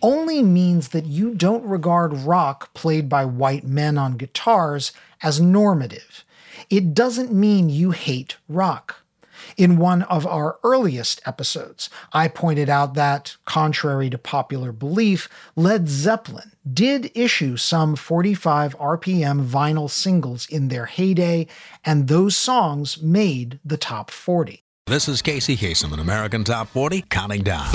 only 0.00 0.40
means 0.40 0.90
that 0.90 1.06
you 1.06 1.34
don't 1.34 1.64
regard 1.64 2.12
rock 2.18 2.72
played 2.72 3.08
by 3.08 3.24
white 3.24 3.64
men 3.64 3.98
on 3.98 4.16
guitars 4.16 4.92
as 5.24 5.40
normative. 5.40 6.24
It 6.70 6.94
doesn't 6.94 7.32
mean 7.32 7.68
you 7.68 7.90
hate 7.90 8.36
rock. 8.48 9.03
In 9.56 9.76
one 9.76 10.02
of 10.02 10.26
our 10.26 10.58
earliest 10.64 11.20
episodes, 11.26 11.88
I 12.12 12.26
pointed 12.26 12.68
out 12.68 12.94
that, 12.94 13.36
contrary 13.44 14.10
to 14.10 14.18
popular 14.18 14.72
belief, 14.72 15.28
Led 15.54 15.88
Zeppelin 15.88 16.52
did 16.72 17.12
issue 17.14 17.56
some 17.56 17.94
45 17.94 18.76
RPM 18.78 19.46
vinyl 19.46 19.88
singles 19.88 20.48
in 20.48 20.68
their 20.68 20.86
heyday, 20.86 21.46
and 21.84 22.08
those 22.08 22.36
songs 22.36 23.00
made 23.00 23.60
the 23.64 23.76
top 23.76 24.10
40. 24.10 24.64
This 24.86 25.08
is 25.08 25.22
Casey 25.22 25.56
Kasem, 25.56 25.92
an 25.92 26.00
American 26.00 26.42
Top 26.42 26.68
40, 26.68 27.04
counting 27.08 27.42
down. 27.42 27.70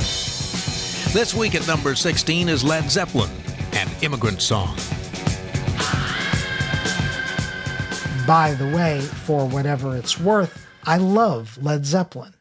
This 1.13 1.33
week 1.33 1.55
at 1.55 1.65
number 1.65 1.95
16 1.95 2.49
is 2.49 2.63
Led 2.63 2.91
Zeppelin, 2.91 3.31
an 3.73 3.87
immigrant 4.01 4.41
song. 4.41 4.75
By 8.27 8.53
the 8.53 8.71
way, 8.75 9.01
for 9.01 9.47
whatever 9.47 9.95
it's 9.95 10.19
worth, 10.19 10.68
I 10.89 10.97
love 10.97 11.59
Led 11.61 11.85
Zeppelin. 11.85 12.33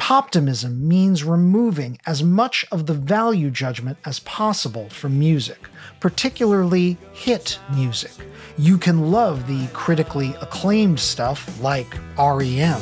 Poptimism 0.00 0.80
means 0.80 1.22
removing 1.22 2.00
as 2.04 2.24
much 2.24 2.66
of 2.72 2.86
the 2.86 2.92
value 2.92 3.52
judgment 3.52 3.98
as 4.04 4.18
possible 4.18 4.88
from 4.88 5.16
music, 5.16 5.68
particularly 6.00 6.98
hit 7.12 7.60
music. 7.72 8.10
You 8.58 8.78
can 8.78 9.12
love 9.12 9.46
the 9.46 9.68
critically 9.68 10.34
acclaimed 10.42 10.98
stuff 10.98 11.48
like 11.60 11.96
REM. 12.18 12.80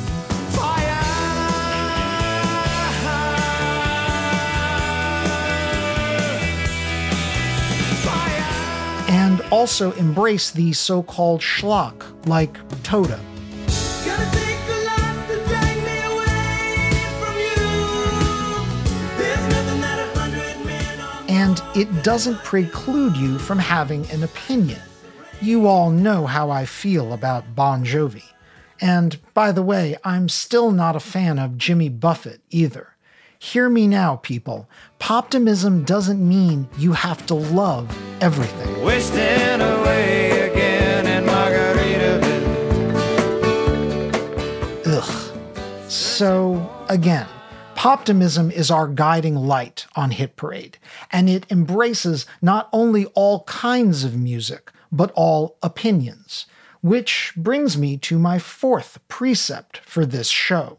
And 9.09 9.41
also 9.51 9.91
embrace 9.91 10.49
the 10.49 10.73
so 10.73 11.03
called 11.03 11.41
schlock 11.41 12.03
like 12.25 12.57
Toto. 12.81 13.19
And 21.43 21.61
it 21.75 22.03
doesn't 22.03 22.41
preclude 22.45 23.17
you 23.17 23.37
from 23.37 23.59
having 23.59 24.09
an 24.11 24.23
opinion. 24.23 24.79
You 25.41 25.67
all 25.67 25.89
know 25.89 26.25
how 26.25 26.49
I 26.49 26.63
feel 26.65 27.11
about 27.11 27.53
Bon 27.53 27.83
Jovi. 27.83 28.23
And 28.79 29.19
by 29.33 29.51
the 29.51 29.61
way, 29.61 29.97
I'm 30.05 30.29
still 30.29 30.71
not 30.71 30.95
a 30.95 31.01
fan 31.01 31.39
of 31.39 31.57
Jimmy 31.57 31.89
Buffett 31.89 32.39
either. 32.49 32.95
Hear 33.39 33.67
me 33.67 33.87
now, 33.87 34.15
people. 34.15 34.69
Poptimism 35.01 35.85
doesn't 35.85 36.25
mean 36.25 36.69
you 36.77 36.93
have 36.93 37.25
to 37.25 37.33
love 37.33 37.93
everything. 38.21 38.81
Wasting 38.81 39.59
away 39.59 40.49
again 40.49 41.05
in 41.07 41.25
Margaritaville. 41.25 42.47
Ugh. 44.87 45.91
So, 45.91 46.85
again, 46.87 47.27
Poptimism 47.83 48.49
is 48.49 48.71
our 48.71 48.87
guiding 48.87 49.35
light 49.35 49.87
on 49.93 50.11
Hit 50.11 50.37
Parade, 50.37 50.77
and 51.11 51.29
it 51.29 51.45
embraces 51.51 52.25
not 52.41 52.69
only 52.71 53.07
all 53.07 53.43
kinds 53.43 54.05
of 54.05 54.15
music, 54.15 54.71
but 54.89 55.11
all 55.15 55.57
opinions. 55.61 56.45
Which 56.79 57.33
brings 57.35 57.77
me 57.77 57.97
to 57.97 58.17
my 58.17 58.39
fourth 58.39 58.99
precept 59.09 59.79
for 59.79 60.05
this 60.05 60.29
show. 60.29 60.77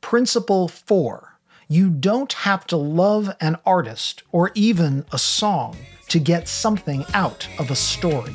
Principle 0.00 0.66
four 0.66 1.38
you 1.68 1.88
don't 1.88 2.32
have 2.32 2.66
to 2.66 2.76
love 2.76 3.32
an 3.40 3.56
artist 3.64 4.24
or 4.32 4.50
even 4.56 5.04
a 5.12 5.18
song 5.20 5.76
to 6.08 6.18
get 6.18 6.48
something 6.48 7.04
out 7.14 7.46
of 7.60 7.70
a 7.70 7.76
story. 7.76 8.34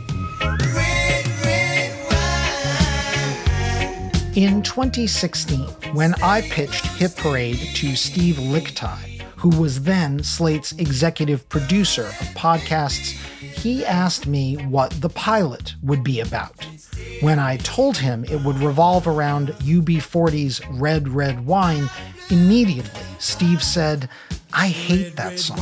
In 4.36 4.64
2016, 4.64 5.60
when 5.94 6.16
I 6.16 6.42
pitched 6.42 6.88
Hit 6.88 7.16
Parade 7.16 7.60
to 7.76 7.96
Steve 7.96 8.38
Lickteig, 8.38 9.22
who 9.38 9.50
was 9.50 9.84
then 9.84 10.24
Slate's 10.24 10.72
executive 10.72 11.48
producer 11.50 12.06
of 12.08 12.28
podcasts, 12.34 13.12
he 13.40 13.86
asked 13.86 14.26
me 14.26 14.56
what 14.56 14.90
the 15.02 15.10
pilot 15.10 15.76
would 15.84 16.04
be 16.04 16.20
about. 16.20 16.66
When 17.22 17.38
I 17.38 17.58
told 17.58 17.98
him 17.98 18.26
it 18.26 18.42
would 18.42 18.58
revolve 18.58 19.08
around 19.08 19.50
UB40's 19.60 20.68
Red 20.68 21.10
Red 21.10 21.46
Wine, 21.46 21.88
immediately 22.32 23.02
Steve 23.20 23.62
said, 23.62 24.10
I 24.52 24.70
hate 24.70 25.16
that 25.16 25.40
song. 25.40 25.60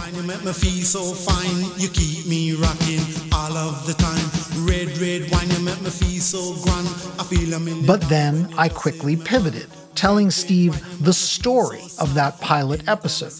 Red, 5.01 5.31
wine, 5.31 5.49
you 5.49 5.59
make 5.65 5.81
me 5.81 5.89
feel 5.89 6.21
so 6.21 6.53
grand. 6.63 6.87
I 7.19 7.23
feel. 7.23 7.87
But 7.87 8.01
then 8.07 8.53
I 8.55 8.69
quickly 8.69 9.17
pivoted, 9.17 9.65
telling 9.95 10.29
Steve 10.29 11.03
the 11.03 11.11
story 11.13 11.81
of 11.99 12.13
that 12.13 12.39
pilot 12.39 12.87
episode. 12.87 13.33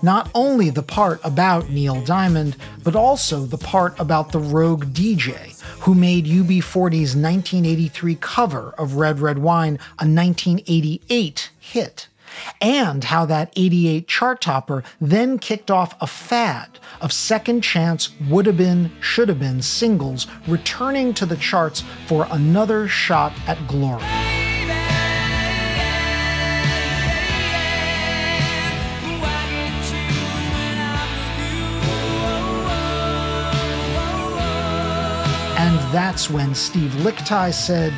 Not 0.00 0.30
only 0.32 0.70
the 0.70 0.84
part 0.84 1.20
about 1.24 1.70
Neil 1.70 2.00
Diamond, 2.02 2.56
but 2.84 2.94
also 2.94 3.40
the 3.40 3.58
part 3.58 3.98
about 3.98 4.30
the 4.30 4.38
rogue 4.38 4.86
DJ 4.94 5.60
who 5.80 5.96
made 5.96 6.26
UB40's 6.26 7.16
1983 7.16 8.14
cover 8.20 8.74
of 8.78 8.94
Red 8.94 9.18
Red 9.18 9.38
Wine 9.38 9.74
a 9.98 10.06
1988 10.06 11.50
hit 11.58 12.06
and 12.60 13.04
how 13.04 13.24
that 13.26 13.52
88 13.56 14.08
chart 14.08 14.40
topper 14.40 14.84
then 15.00 15.38
kicked 15.38 15.70
off 15.70 15.94
a 16.00 16.06
fad 16.06 16.78
of 17.00 17.12
second 17.12 17.62
chance 17.62 18.10
would 18.28 18.46
have 18.46 18.56
been, 18.56 18.90
should 19.00 19.28
have 19.28 19.38
been 19.38 19.62
singles 19.62 20.26
returning 20.46 21.14
to 21.14 21.26
the 21.26 21.36
charts 21.36 21.82
for 22.06 22.26
another 22.30 22.88
shot 22.88 23.32
at 23.46 23.66
glory. 23.68 24.02
And 35.58 35.78
that's 35.92 36.30
when 36.30 36.54
Steve 36.54 36.90
Lickteig 36.92 37.52
said, 37.52 37.92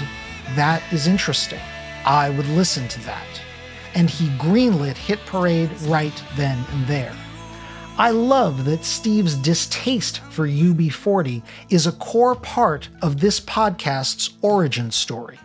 That 0.56 0.82
is 0.92 1.06
interesting. 1.06 1.60
I 2.04 2.30
would 2.30 2.48
listen 2.48 2.88
to 2.88 3.00
that. 3.00 3.26
And 3.94 4.08
he 4.08 4.28
greenlit 4.38 4.96
Hit 4.96 5.18
Parade 5.26 5.70
right 5.82 6.22
then 6.36 6.64
and 6.72 6.86
there. 6.86 7.14
I 7.98 8.10
love 8.10 8.64
that 8.64 8.84
Steve's 8.84 9.34
distaste 9.34 10.20
for 10.30 10.46
UB40 10.46 11.42
is 11.68 11.86
a 11.86 11.92
core 11.92 12.34
part 12.34 12.88
of 13.02 13.20
this 13.20 13.40
podcast's 13.40 14.30
origin 14.40 14.90
story, 14.90 15.38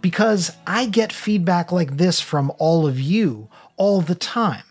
because 0.00 0.56
I 0.66 0.86
get 0.86 1.12
feedback 1.12 1.70
like 1.70 1.98
this 1.98 2.20
from 2.20 2.50
all 2.58 2.86
of 2.86 2.98
you 2.98 3.48
all 3.76 4.00
the 4.00 4.14
time. 4.14 4.62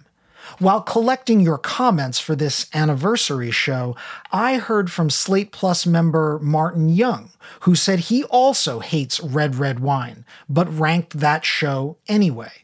While 0.59 0.82
collecting 0.82 1.41
your 1.41 1.59
comments 1.59 2.17
for 2.17 2.36
this 2.36 2.67
anniversary 2.73 3.51
show, 3.51 3.95
I 4.32 4.55
heard 4.55 4.89
from 4.89 5.11
Slate 5.11 5.51
Plus 5.51 5.86
member 5.86 6.39
Martin 6.41 6.89
Young, 6.89 7.30
who 7.59 7.75
said 7.75 7.99
he 7.99 8.23
also 8.23 8.80
hates 8.80 9.19
Red 9.19 9.57
Red 9.57 9.80
Wine, 9.80 10.25
but 10.49 10.73
ranked 10.75 11.19
that 11.19 11.45
show 11.45 11.97
anyway. 12.07 12.63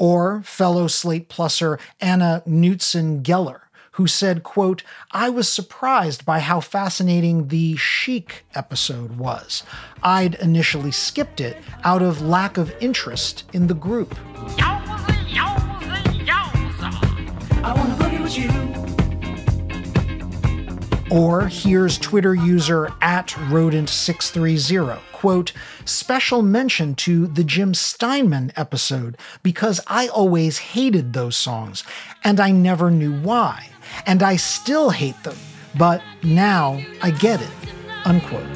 Or 0.00 0.40
fellow 0.42 0.86
Slate 0.86 1.28
Pluser 1.28 1.78
Anna 2.00 2.42
Knutson 2.48 3.22
Geller, 3.22 3.60
who 3.92 4.06
said, 4.06 4.42
quote, 4.42 4.82
I 5.12 5.28
was 5.28 5.46
surprised 5.52 6.24
by 6.24 6.40
how 6.40 6.60
fascinating 6.60 7.48
the 7.48 7.76
Chic 7.76 8.46
episode 8.54 9.18
was. 9.18 9.62
I'd 10.02 10.36
initially 10.36 10.90
skipped 10.90 11.38
it 11.38 11.58
out 11.84 12.00
of 12.00 12.22
lack 12.22 12.56
of 12.56 12.72
interest 12.80 13.44
in 13.52 13.66
the 13.66 13.74
group. 13.74 14.16
I 17.62 17.74
wanna 17.76 18.22
with 18.22 18.38
you. 18.38 18.69
Or 21.10 21.48
here's 21.48 21.98
Twitter 21.98 22.36
user 22.36 22.88
at 23.02 23.30
rodent630, 23.30 25.00
quote, 25.12 25.52
special 25.84 26.40
mention 26.40 26.94
to 26.96 27.26
the 27.26 27.42
Jim 27.42 27.74
Steinman 27.74 28.52
episode 28.54 29.18
because 29.42 29.80
I 29.88 30.06
always 30.06 30.58
hated 30.58 31.12
those 31.12 31.36
songs 31.36 31.82
and 32.22 32.38
I 32.38 32.52
never 32.52 32.92
knew 32.92 33.12
why. 33.22 33.70
And 34.06 34.22
I 34.22 34.36
still 34.36 34.90
hate 34.90 35.20
them, 35.24 35.36
but 35.76 36.00
now 36.22 36.80
I 37.02 37.10
get 37.10 37.42
it, 37.42 37.50
unquote. 38.04 38.46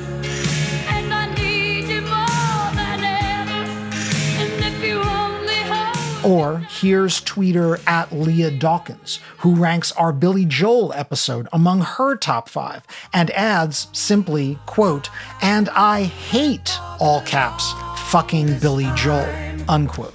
Or 6.25 6.59
here's 6.59 7.21
tweeter 7.21 7.81
at 7.87 8.11
Leah 8.11 8.51
Dawkins, 8.51 9.21
who 9.39 9.55
ranks 9.55 9.93
our 9.93 10.13
Billy 10.13 10.47
Joel 10.47 10.93
episode 10.95 11.49
among 11.53 11.83
her 11.83 12.17
top 12.17 12.49
five 12.49 12.83
and 13.13 13.31
adds 13.33 13.89
simply, 13.93 14.59
quote, 14.65 15.11
and 15.43 15.69
I 15.71 16.05
hate, 16.05 16.79
all 16.99 17.21
caps, 17.23 17.73
fucking 18.11 18.59
Billy 18.59 18.91
Joel, 18.95 19.29
unquote. 19.69 20.15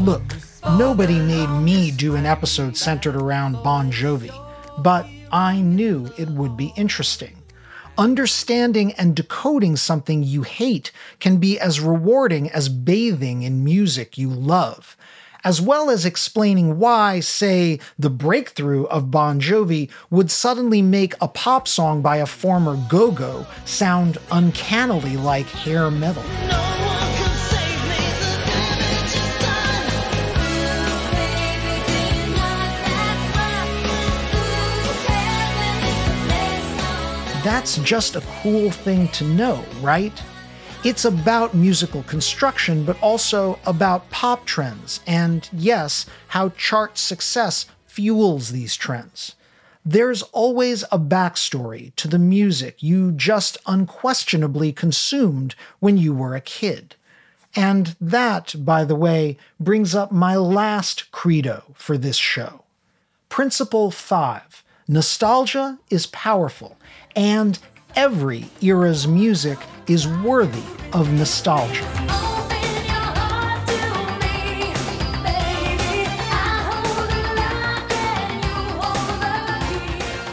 Look, 0.00 0.22
nobody 0.78 1.18
made 1.20 1.48
me 1.48 1.90
do 1.90 2.16
an 2.16 2.26
episode 2.26 2.76
centered 2.76 3.16
around 3.16 3.62
Bon 3.62 3.90
Jovi, 3.90 4.32
but 4.82 5.06
I 5.32 5.60
knew 5.60 6.10
it 6.18 6.28
would 6.28 6.56
be 6.56 6.72
interesting. 6.76 7.36
Understanding 7.96 8.92
and 8.92 9.14
decoding 9.14 9.76
something 9.76 10.22
you 10.22 10.42
hate 10.42 10.90
can 11.18 11.36
be 11.36 11.58
as 11.58 11.80
rewarding 11.80 12.50
as 12.50 12.68
bathing 12.68 13.42
in 13.42 13.62
music 13.62 14.16
you 14.16 14.28
love, 14.28 14.96
as 15.44 15.60
well 15.60 15.90
as 15.90 16.04
explaining 16.04 16.78
why, 16.78 17.20
say, 17.20 17.78
the 17.98 18.10
breakthrough 18.10 18.84
of 18.84 19.10
Bon 19.10 19.40
Jovi 19.40 19.90
would 20.08 20.30
suddenly 20.30 20.82
make 20.82 21.14
a 21.20 21.28
pop 21.28 21.68
song 21.68 22.02
by 22.02 22.16
a 22.16 22.26
former 22.26 22.76
Go 22.88 23.10
Go 23.10 23.46
sound 23.64 24.18
uncannily 24.32 25.16
like 25.16 25.46
hair 25.46 25.90
metal. 25.90 26.24
That's 37.42 37.78
just 37.78 38.16
a 38.16 38.22
cool 38.42 38.70
thing 38.70 39.08
to 39.08 39.24
know, 39.24 39.64
right? 39.80 40.12
It's 40.84 41.06
about 41.06 41.54
musical 41.54 42.02
construction, 42.02 42.84
but 42.84 43.00
also 43.02 43.58
about 43.64 44.10
pop 44.10 44.44
trends, 44.44 45.00
and 45.06 45.48
yes, 45.50 46.04
how 46.28 46.50
chart 46.50 46.98
success 46.98 47.64
fuels 47.86 48.50
these 48.50 48.76
trends. 48.76 49.36
There's 49.86 50.20
always 50.22 50.82
a 50.92 50.98
backstory 50.98 51.94
to 51.96 52.08
the 52.08 52.18
music 52.18 52.82
you 52.82 53.10
just 53.12 53.56
unquestionably 53.66 54.70
consumed 54.72 55.54
when 55.78 55.96
you 55.96 56.12
were 56.12 56.34
a 56.34 56.42
kid. 56.42 56.94
And 57.56 57.96
that, 58.02 58.54
by 58.58 58.84
the 58.84 58.94
way, 58.94 59.38
brings 59.58 59.94
up 59.94 60.12
my 60.12 60.36
last 60.36 61.10
credo 61.10 61.64
for 61.74 61.96
this 61.96 62.16
show. 62.16 62.64
Principle 63.30 63.90
5 63.90 64.59
Nostalgia 64.92 65.78
is 65.88 66.08
powerful, 66.08 66.76
and 67.14 67.60
every 67.94 68.46
era's 68.60 69.06
music 69.06 69.56
is 69.86 70.08
worthy 70.08 70.64
of 70.92 71.12
nostalgia. 71.12 71.86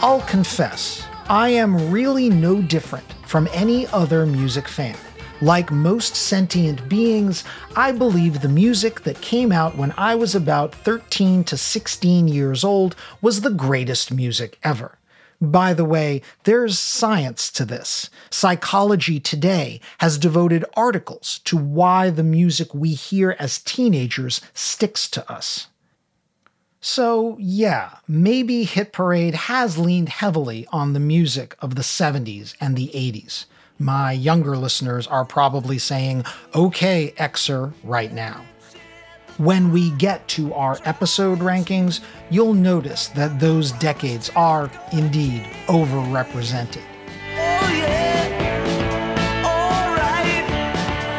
I'll 0.02 0.26
confess, 0.28 1.06
I 1.30 1.50
am 1.50 1.92
really 1.92 2.28
no 2.28 2.60
different 2.60 3.06
from 3.28 3.48
any 3.54 3.86
other 3.90 4.26
music 4.26 4.68
fan. 4.68 4.98
Like 5.42 5.72
most 5.72 6.16
sentient 6.16 6.90
beings, 6.90 7.44
I 7.76 7.92
believe 7.92 8.42
the 8.42 8.50
music 8.50 9.02
that 9.02 9.22
came 9.22 9.52
out 9.52 9.78
when 9.78 9.94
I 9.96 10.16
was 10.16 10.34
about 10.34 10.74
13 10.74 11.44
to 11.44 11.56
16 11.56 12.28
years 12.28 12.64
old 12.64 12.96
was 13.22 13.42
the 13.42 13.52
greatest 13.52 14.12
music 14.12 14.58
ever. 14.64 14.98
By 15.40 15.76
the 15.76 15.86
way, 15.86 16.24
there's 16.46 16.80
science 16.80 17.52
to 17.52 17.66
this. 17.66 18.10
Psychology 18.32 19.20
Today 19.20 19.80
has 20.00 20.18
devoted 20.18 20.66
articles 20.76 21.40
to 21.46 21.56
why 21.56 22.10
the 22.10 22.24
music 22.24 22.74
we 22.74 22.96
hear 22.96 23.36
as 23.38 23.60
teenagers 23.60 24.42
sticks 24.56 25.08
to 25.12 25.32
us. 25.32 25.68
So, 26.82 27.38
yeah, 27.40 27.98
maybe 28.08 28.64
Hit 28.64 28.92
Parade 28.92 29.36
has 29.36 29.78
leaned 29.78 30.10
heavily 30.10 30.66
on 30.72 30.94
the 30.94 31.00
music 31.00 31.56
of 31.60 31.76
the 31.76 31.84
70s 31.84 32.56
and 32.60 32.76
the 32.76 32.88
80s. 32.96 33.46
My 33.80 34.12
younger 34.12 34.58
listeners 34.58 35.06
are 35.06 35.24
probably 35.24 35.78
saying, 35.78 36.26
okay, 36.56 37.14
Xer, 37.18 37.74
right 37.84 38.12
now. 38.12 38.44
When 39.38 39.72
we 39.72 39.92
get 39.92 40.28
to 40.30 40.52
our 40.56 40.80
episode 40.84 41.38
rankings, 41.40 42.00
you'll 42.32 42.56
notice 42.56 43.10
that 43.10 43.40
those 43.40 43.72
decades 43.74 44.32
are 44.36 44.72
indeed 44.92 45.44
overrepresented. 45.68 46.82
Oh 46.82 47.74
yeah. 47.78 48.34
Alright. 49.46 50.48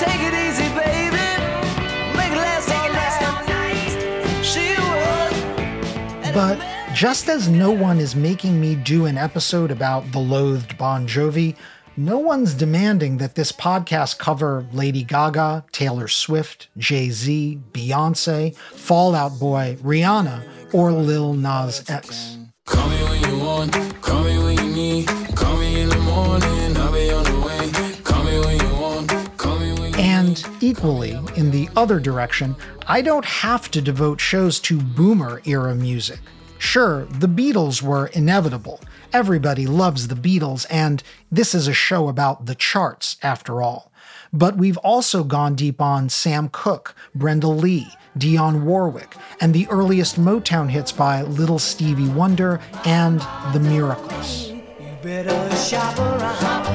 Take 0.01 0.21
it 0.21 0.35
easy, 0.35 0.69
baby. 0.75 1.17
Make 2.17 2.33
it 2.33 2.43
last 2.43 3.23
all 3.23 3.47
night. 3.47 3.95
She 4.45 4.75
would. 6.25 6.35
But 6.35 6.59
just 6.93 7.29
as 7.29 7.49
no 7.49 7.71
one 7.71 8.01
is 8.01 8.17
making 8.17 8.61
me 8.61 8.75
do 8.75 9.07
an 9.07 9.17
episode 9.17 9.71
about 9.71 10.11
the 10.11 10.19
loathed 10.19 10.77
Bon 10.77 11.07
Jovi, 11.07 11.55
no 11.99 12.17
one's 12.17 12.55
demanding 12.55 13.19
that 13.19 13.35
this 13.35 13.51
podcast 13.51 14.19
cover 14.19 14.65
Lady 14.73 15.03
Gaga, 15.03 15.65
Taylor 15.73 16.07
Swift, 16.07 16.69
Jay 16.79 17.11
Z, 17.11 17.61
Beyonce, 17.73 18.57
Fallout 18.57 19.41
Boy, 19.41 19.77
Rihanna, 19.83 20.73
or 20.73 20.93
Lil 20.93 21.35
Nas 21.35 21.91
X. 21.91 22.39
Call 22.67 22.89
me 22.89 23.03
when 23.03 23.29
you 23.29 23.39
want, 23.45 23.73
call 24.01 24.23
me 24.23 24.39
when 24.39 24.57
you 24.59 24.75
need. 24.75 25.09
Call 25.35 25.57
me 25.59 25.81
in 25.81 25.89
the 25.89 25.99
morning, 25.99 26.77
I'll 26.77 26.93
be 26.93 27.11
on 27.11 27.25
the 27.25 27.41
way. 27.41 28.03
Call 28.05 28.23
me 28.23 28.39
when 28.39 28.61
you 28.61 28.81
want, 28.81 29.37
call 29.37 29.59
me 29.59 29.73
when 29.73 29.93
you 29.93 29.99
And 29.99 30.47
equally, 30.61 31.19
in 31.35 31.51
the 31.51 31.69
other 31.75 31.99
direction, 31.99 32.55
I 32.87 33.03
don't 33.03 33.25
have 33.25 33.73
to 33.73 33.83
devote 33.83 34.21
shows 34.21 34.61
to 34.61 34.79
boomer 34.79 35.43
era 35.47 35.75
music. 35.75 36.21
Sure, 36.59 37.07
the 37.07 37.29
Beatles 37.29 37.83
were 37.83 38.07
inevitable. 38.09 38.81
Everybody 39.13 39.67
loves 39.67 40.09
the 40.09 40.15
Beatles, 40.15 40.67
and 40.69 41.03
this 41.33 41.55
is 41.55 41.67
a 41.67 41.73
show 41.73 42.09
about 42.09 42.45
the 42.45 42.55
charts, 42.55 43.17
after 43.23 43.63
all. 43.63 43.91
But 44.35 44.59
we've 44.59 44.77
also 44.79 45.25
gone 45.25 45.55
deep 45.55 45.81
on 45.81 46.11
Sam 46.11 46.51
Cooke, 46.53 46.95
Brenda 47.15 47.49
Lee, 47.49 47.89
Dionne 48.19 48.65
Warwick, 48.65 49.17
and 49.41 49.55
the 49.55 49.67
earliest 49.69 50.21
Motown 50.21 50.69
hits 50.69 50.93
by 50.93 51.23
Little 51.23 51.59
Stevie 51.59 52.11
Wonder 52.11 52.61
and 52.85 53.21
The 53.55 53.61
Miracles. 53.61 54.51
You 54.51 54.63
better 55.03 55.57
shop 55.57 55.99
around. 55.99 56.67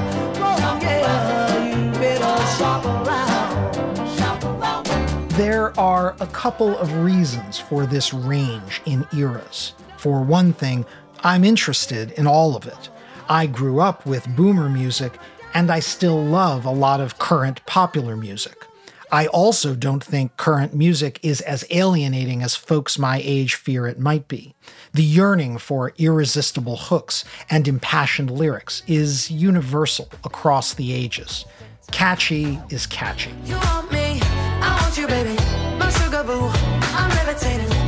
Yeah. 0.82 1.64
You 1.76 1.92
better 2.00 2.58
shop 2.58 2.84
around. 2.84 4.18
Shop 4.18 4.44
around. 4.44 4.86
There 5.34 5.80
are 5.80 6.16
a 6.20 6.28
couple 6.28 6.76
of 6.80 6.92
reasons 6.96 7.60
for 7.60 7.86
this 7.86 8.12
range 8.12 8.82
in 8.88 9.06
eras. 9.16 9.74
For 9.98 10.22
one 10.22 10.52
thing, 10.52 10.86
I'm 11.24 11.46
interested 11.46 12.12
in 12.12 12.28
all 12.28 12.56
of 12.56 12.68
it. 12.68 12.90
I 13.30 13.46
grew 13.48 13.80
up 13.80 14.06
with 14.06 14.36
boomer 14.36 14.68
music, 14.68 15.18
and 15.54 15.72
I 15.72 15.80
still 15.80 16.22
love 16.22 16.66
a 16.66 16.72
lot 16.72 17.00
of 17.00 17.18
current 17.18 17.66
popular 17.66 18.18
music. 18.18 18.68
I 19.10 19.28
also 19.28 19.76
don't 19.76 20.04
think 20.04 20.36
current 20.38 20.74
music 20.74 21.20
is 21.22 21.40
as 21.42 21.66
alienating 21.70 22.42
as 22.42 22.56
folks 22.56 22.98
my 22.98 23.22
age 23.24 23.56
fear 23.56 23.88
it 23.88 24.00
might 24.00 24.28
be. 24.28 24.56
The 24.94 25.04
yearning 25.04 25.60
for 25.60 25.94
irresistible 25.98 26.76
hooks 26.76 27.24
and 27.50 27.68
impassioned 27.68 28.32
lyrics 28.32 28.82
is 28.88 29.32
universal 29.32 30.10
across 30.26 30.74
the 30.74 30.92
ages. 30.92 31.46
Catchy 31.92 32.60
is 32.70 32.88
catchy. 32.88 33.32
You 33.46 33.56
want 33.56 33.92
me, 33.92 34.20
I 34.22 34.80
want 34.82 34.98
you, 34.98 35.08
baby. 35.08 35.36
My 35.78 35.90
sugar 35.92 36.24
boo, 36.24 36.50
I'm 36.98 37.10
levitating. 37.12 37.83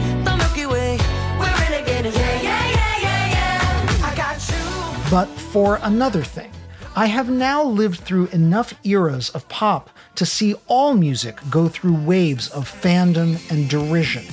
But 5.12 5.28
for 5.28 5.80
another 5.84 6.24
thing, 6.24 6.52
I 6.96 7.06
have 7.08 7.30
now 7.30 7.64
lived 7.64 8.00
through 8.00 8.28
enough 8.28 8.74
eras 8.84 9.30
of 9.32 9.48
pop 9.50 9.90
to 10.16 10.26
see 10.26 10.56
all 10.68 10.96
music 10.96 11.38
go 11.50 11.68
through 11.68 11.96
waves 11.96 12.50
of 12.50 12.70
fandom 12.70 13.40
and 13.52 13.70
derision, 13.70 14.24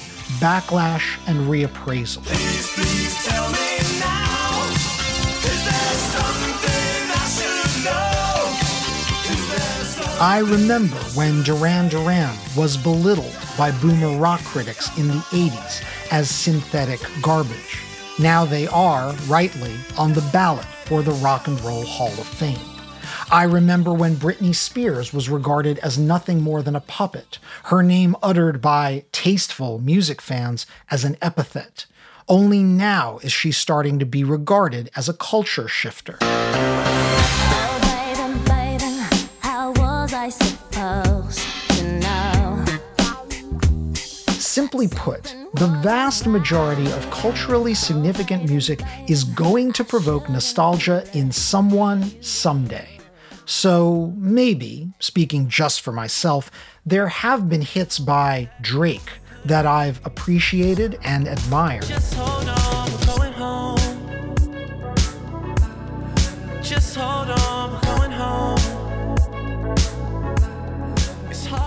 backlash 0.41 1.19
and 1.29 1.41
reappraisal. 1.41 2.23
Please 2.25 3.25
tell 3.25 3.51
me 3.51 3.79
now. 4.01 4.71
Is 5.45 5.65
there 5.65 5.95
something 6.15 7.11
I 7.11 7.27
should 7.35 7.85
know? 7.85 9.33
Is 9.35 9.49
there 9.51 9.85
something 9.85 10.23
I 10.23 10.39
remember 10.39 10.97
when 11.15 11.43
Duran 11.43 11.91
Duran 11.91 12.35
was 12.57 12.77
belittled 12.77 13.37
by 13.59 13.73
boomer 13.73 14.17
rock 14.19 14.41
critics 14.45 14.97
in 14.97 15.09
the 15.09 15.23
80s 15.33 15.85
as 16.11 16.31
synthetic 16.31 17.01
garbage. 17.21 17.92
Now 18.19 18.45
they 18.45 18.69
are, 18.69 19.15
rightly, 19.27 19.75
on 19.97 20.13
the 20.13 20.29
ballot 20.33 20.67
for 20.85 21.03
the 21.03 21.13
Rock 21.13 21.49
and 21.49 21.59
Roll 21.63 21.85
Hall 21.85 22.09
of 22.09 22.27
Fame. 22.27 22.59
I 23.31 23.45
remember 23.45 23.95
when 23.95 24.17
Britney 24.17 24.55
Spears 24.55 25.15
was 25.15 25.31
regarded 25.31 25.79
as 25.79 25.99
nothing 25.99 26.43
more 26.43 26.63
than 26.63 26.77
a 26.77 26.81
puppet, 26.81 27.39
her 27.65 27.83
name 27.83 28.15
uttered 28.23 28.61
by 28.61 29.05
tasteful 29.13 29.79
music 29.79 30.21
fans 30.21 30.67
as 30.91 31.05
an 31.05 31.17
epithet. 31.23 31.87
Only 32.29 32.63
now 32.63 33.19
is 33.23 33.33
she 33.33 33.51
starting 33.51 33.99
to 33.99 34.07
be 34.07 34.25
regarded 34.25 34.91
as 34.95 35.09
a 35.09 35.15
culture 35.15 35.67
shifter. 35.67 36.19
Simply 44.53 44.87
put, 44.87 45.35
the 45.55 45.69
vast 45.83 46.27
majority 46.27 46.85
of 46.93 47.11
culturally 47.11 47.73
significant 47.73 48.47
music 48.47 48.83
is 49.09 49.25
going 49.25 49.73
to 49.73 49.83
provoke 49.83 50.29
nostalgia 50.29 51.09
in 51.15 51.33
someone 51.33 52.03
someday. 52.23 52.99
So 53.47 54.13
maybe, 54.19 54.93
speaking 54.99 55.49
just 55.49 55.81
for 55.81 55.91
myself, 55.91 56.51
there 56.85 57.09
have 57.09 57.49
been 57.49 57.63
hits 57.63 57.99
by 57.99 58.51
Drake 58.61 59.11
that 59.47 59.65
I've 59.65 60.05
appreciated 60.05 60.99
and 61.03 61.29
admired. 61.29 61.89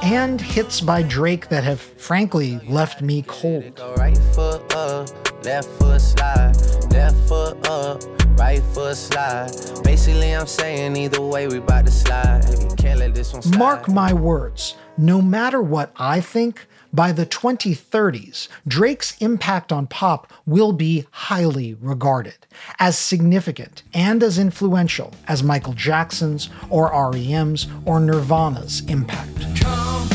And 0.06 0.40
hits 0.40 0.82
by 0.82 1.02
Drake 1.02 1.50
that 1.50 1.64
have 1.64 1.82
frankly 1.82 2.60
left 2.70 3.02
me 3.02 3.24
cold. 3.24 3.82
Right 3.98 4.16
foot 4.36 4.62
up, 4.76 5.10
left 5.44 5.68
foot 5.80 6.00
slide, 6.00 6.54
left 6.92 7.18
foot 7.28 7.68
up, 7.68 8.04
right 8.38 8.62
foot 8.62 8.96
slide. 8.96 9.50
Basically, 9.84 10.32
I'm 10.36 10.46
saying 10.46 10.96
either 10.96 11.22
way, 11.22 11.48
we 11.48 11.60
bout 11.60 11.88
to 11.88 11.92
slide. 11.92 12.44
Can't 12.78 13.00
let 13.00 13.16
this 13.16 13.34
one 13.34 13.42
slide. 13.42 13.58
Mark 13.58 13.88
my 13.88 14.14
words, 14.14 14.76
no 14.96 15.24
matter 15.24 15.60
what 15.60 15.92
I 15.98 16.22
think, 16.22 16.68
by 16.96 17.12
the 17.12 17.26
2030s, 17.26 18.48
Drake's 18.68 19.18
impact 19.20 19.72
on 19.72 19.88
pop 19.88 20.32
will 20.46 20.72
be 20.72 21.06
highly 21.12 21.74
regarded, 21.76 22.48
as 22.80 22.98
significant 22.98 23.84
and 23.94 24.24
as 24.24 24.40
influential 24.40 25.14
as 25.28 25.44
Michael 25.44 25.74
Jackson's 25.74 26.50
or 26.70 26.90
REM's 27.12 27.68
or 27.86 28.00
Nirvana's 28.00 28.82
impact. 28.88 29.46
As 29.66 30.15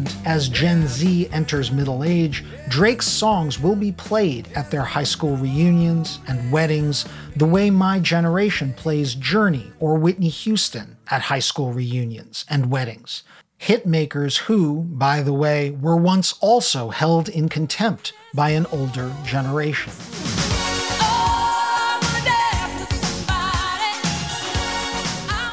And 0.00 0.16
as 0.24 0.48
Gen 0.48 0.86
Z 0.86 1.28
enters 1.30 1.70
middle 1.70 2.02
age, 2.02 2.42
Drake's 2.70 3.06
songs 3.06 3.60
will 3.60 3.76
be 3.76 3.92
played 3.92 4.48
at 4.54 4.70
their 4.70 4.80
high 4.82 5.04
school 5.04 5.36
reunions 5.36 6.20
and 6.26 6.50
weddings 6.50 7.04
the 7.36 7.44
way 7.44 7.68
my 7.68 7.98
generation 7.98 8.72
plays 8.72 9.14
Journey 9.14 9.70
or 9.78 9.96
Whitney 9.96 10.30
Houston 10.30 10.96
at 11.10 11.20
high 11.20 11.40
school 11.40 11.74
reunions 11.74 12.46
and 12.48 12.70
weddings. 12.70 13.24
Hitmakers 13.60 14.38
who, 14.38 14.86
by 14.88 15.20
the 15.20 15.34
way, 15.34 15.72
were 15.72 15.98
once 15.98 16.32
also 16.40 16.88
held 16.88 17.28
in 17.28 17.50
contempt 17.50 18.14
by 18.32 18.50
an 18.50 18.64
older 18.72 19.12
generation. 19.26 19.92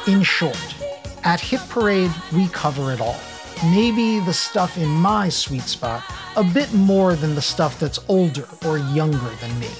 In 0.06 0.22
short, 0.22 0.74
at 1.22 1.38
Hit 1.38 1.60
Parade, 1.68 2.14
we 2.32 2.48
cover 2.48 2.94
it 2.94 3.02
all. 3.02 3.20
Maybe 3.64 4.20
the 4.20 4.32
stuff 4.32 4.78
in 4.78 4.88
my 4.88 5.28
sweet 5.28 5.62
spot, 5.62 6.04
a 6.36 6.44
bit 6.44 6.72
more 6.72 7.16
than 7.16 7.34
the 7.34 7.42
stuff 7.42 7.80
that's 7.80 7.98
older 8.08 8.46
or 8.64 8.78
younger 8.78 9.30
than 9.40 9.58
me. 9.58 9.70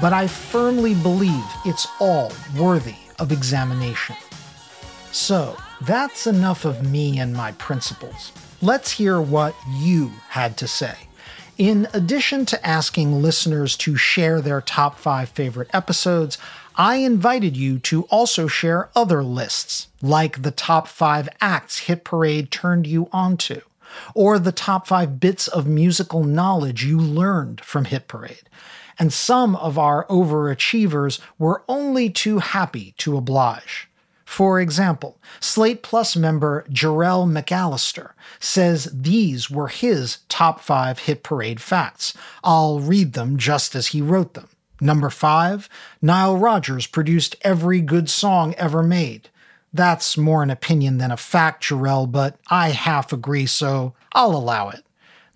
But 0.00 0.12
I 0.12 0.26
firmly 0.26 0.94
believe 0.94 1.44
it's 1.64 1.86
all 2.00 2.32
worthy 2.58 2.96
of 3.20 3.30
examination. 3.30 4.16
So, 5.12 5.56
that's 5.82 6.26
enough 6.26 6.64
of 6.64 6.90
me 6.90 7.20
and 7.20 7.32
my 7.32 7.52
principles. 7.52 8.32
Let's 8.60 8.90
hear 8.90 9.20
what 9.20 9.54
you 9.68 10.10
had 10.30 10.56
to 10.56 10.66
say. 10.66 10.96
In 11.58 11.86
addition 11.92 12.44
to 12.46 12.66
asking 12.66 13.22
listeners 13.22 13.76
to 13.76 13.94
share 13.94 14.40
their 14.40 14.60
top 14.60 14.98
five 14.98 15.28
favorite 15.28 15.70
episodes, 15.72 16.38
I 16.76 16.96
invited 16.96 17.56
you 17.56 17.78
to 17.80 18.04
also 18.04 18.46
share 18.46 18.90
other 18.96 19.22
lists, 19.22 19.88
like 20.00 20.42
the 20.42 20.50
top 20.50 20.88
five 20.88 21.28
acts 21.40 21.80
Hit 21.80 22.04
Parade 22.04 22.50
turned 22.50 22.86
you 22.86 23.08
onto, 23.12 23.60
or 24.14 24.38
the 24.38 24.52
top 24.52 24.86
five 24.86 25.20
bits 25.20 25.48
of 25.48 25.66
musical 25.66 26.24
knowledge 26.24 26.84
you 26.84 26.98
learned 26.98 27.60
from 27.60 27.84
Hit 27.86 28.08
Parade. 28.08 28.48
And 28.98 29.12
some 29.12 29.56
of 29.56 29.78
our 29.78 30.06
overachievers 30.06 31.20
were 31.38 31.62
only 31.68 32.08
too 32.08 32.38
happy 32.38 32.94
to 32.98 33.16
oblige. 33.16 33.88
For 34.24 34.60
example, 34.60 35.18
Slate 35.40 35.82
Plus 35.82 36.16
member 36.16 36.64
Jarrell 36.70 37.30
McAllister 37.30 38.12
says 38.40 38.88
these 38.90 39.50
were 39.50 39.68
his 39.68 40.18
top 40.30 40.60
five 40.60 41.00
hit 41.00 41.22
parade 41.22 41.60
facts. 41.60 42.14
I'll 42.42 42.80
read 42.80 43.12
them 43.12 43.36
just 43.36 43.74
as 43.74 43.88
he 43.88 44.00
wrote 44.00 44.32
them. 44.32 44.48
Number 44.82 45.10
five, 45.10 45.68
Nile 46.02 46.36
Rodgers 46.36 46.88
produced 46.88 47.36
every 47.42 47.80
good 47.80 48.10
song 48.10 48.52
ever 48.58 48.82
made. 48.82 49.28
That's 49.72 50.18
more 50.18 50.42
an 50.42 50.50
opinion 50.50 50.98
than 50.98 51.12
a 51.12 51.16
fact, 51.16 51.62
Jarrell, 51.62 52.10
but 52.10 52.36
I 52.48 52.70
half 52.70 53.12
agree, 53.12 53.46
so 53.46 53.94
I'll 54.12 54.34
allow 54.34 54.70
it. 54.70 54.84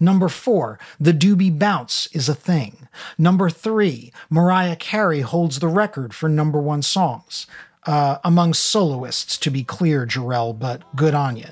Number 0.01 0.28
four, 0.28 0.80
the 0.99 1.12
Doobie 1.12 1.57
Bounce 1.57 2.09
is 2.12 2.28
a 2.28 2.34
thing. 2.34 2.88
Number 3.16 3.49
three, 3.49 4.12
Mariah 4.28 4.74
Carey 4.74 5.20
holds 5.20 5.61
the 5.61 5.68
record 5.68 6.12
for 6.12 6.28
number 6.28 6.61
one 6.61 6.82
songs. 6.82 7.47
Uh, 7.86 8.18
among 8.24 8.53
soloists, 8.53 9.38
to 9.38 9.49
be 9.49 9.62
clear, 9.62 10.05
Jarrell, 10.05 10.59
but 10.59 10.82
good 10.97 11.14
on 11.14 11.36
you. 11.36 11.47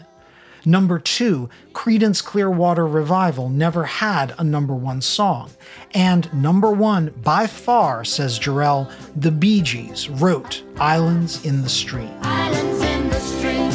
Number 0.67 0.99
two, 0.99 1.51
Creedence 1.73 2.25
Clearwater 2.25 2.87
Revival 2.87 3.51
never 3.51 3.85
had 3.85 4.35
a 4.39 4.45
number 4.45 4.75
one 4.75 5.03
song. 5.03 5.51
And 5.93 6.33
number 6.33 6.71
one, 6.71 7.13
by 7.23 7.47
far, 7.47 8.05
says 8.05 8.39
Jarrell, 8.39 8.91
the 9.15 9.31
Bee 9.31 9.61
Gees 9.61 10.09
wrote 10.09 10.63
Islands 10.77 11.45
in 11.45 11.63
the 11.63 11.69
Stream. 11.69 12.11
Islands 12.23 12.83
in 12.83 13.09
the 13.11 13.21
stream, 13.21 13.71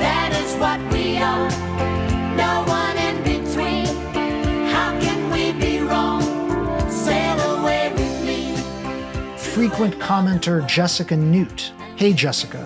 that 0.00 0.32
is 0.42 0.54
what 0.56 0.80
we 0.92 1.18
are. 1.18 1.50
No 2.36 2.64
one 2.66 2.96
in 2.96 3.22
between. 3.22 3.86
How 4.72 4.98
can 5.00 5.30
we 5.30 5.52
be 5.60 5.80
wrong? 5.80 6.22
Sail 6.90 7.38
away 7.58 7.92
with 7.92 8.24
me. 8.24 8.56
Frequent 9.36 9.98
commenter 9.98 10.66
Jessica 10.66 11.16
Newt, 11.16 11.72
hey 11.96 12.14
Jessica, 12.14 12.64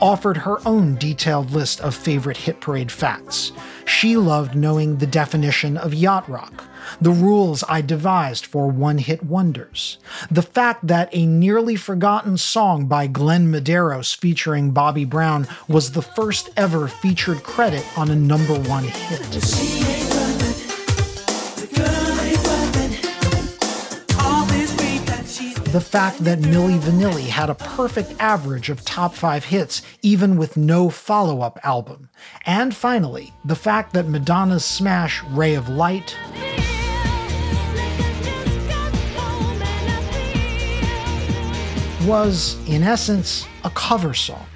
offered 0.00 0.36
her 0.38 0.58
own 0.66 0.96
detailed 0.96 1.50
list 1.50 1.80
of 1.80 1.94
favorite 1.94 2.36
hit 2.36 2.60
parade 2.60 2.92
facts. 2.92 3.52
She 3.84 4.16
loved 4.16 4.54
knowing 4.54 4.96
the 4.96 5.06
definition 5.06 5.76
of 5.76 5.94
yacht 5.94 6.28
rock, 6.28 6.64
the 7.00 7.10
rules 7.10 7.64
I 7.68 7.80
devised 7.80 8.44
for 8.46 8.68
one 8.68 8.98
hit 8.98 9.22
wonders, 9.22 9.98
the 10.30 10.42
fact 10.42 10.86
that 10.86 11.08
a 11.12 11.26
nearly 11.26 11.76
forgotten 11.76 12.36
song 12.36 12.86
by 12.86 13.06
Glenn 13.06 13.50
Medeiros 13.50 14.14
featuring 14.14 14.72
Bobby 14.72 15.04
Brown 15.04 15.46
was 15.68 15.92
the 15.92 16.02
first 16.02 16.50
ever 16.56 16.88
featured 16.88 17.42
credit 17.42 17.84
on 17.96 18.10
a 18.10 18.16
number 18.16 18.58
one 18.58 18.84
hit. 18.84 20.15
The 25.72 25.80
fact 25.80 26.22
that 26.22 26.38
Milli 26.38 26.78
Vanilli 26.78 27.26
had 27.26 27.50
a 27.50 27.54
perfect 27.54 28.14
average 28.20 28.70
of 28.70 28.84
top 28.84 29.14
five 29.14 29.44
hits, 29.44 29.82
even 30.00 30.36
with 30.36 30.56
no 30.56 30.88
follow 30.88 31.40
up 31.40 31.58
album. 31.64 32.08
And 32.44 32.74
finally, 32.74 33.32
the 33.44 33.56
fact 33.56 33.92
that 33.94 34.06
Madonna's 34.06 34.64
smash 34.64 35.24
Ray 35.24 35.54
of 35.54 35.68
Light 35.68 36.16
was, 42.06 42.56
in 42.68 42.84
essence, 42.84 43.46
a 43.64 43.70
cover 43.70 44.14
song. 44.14 44.46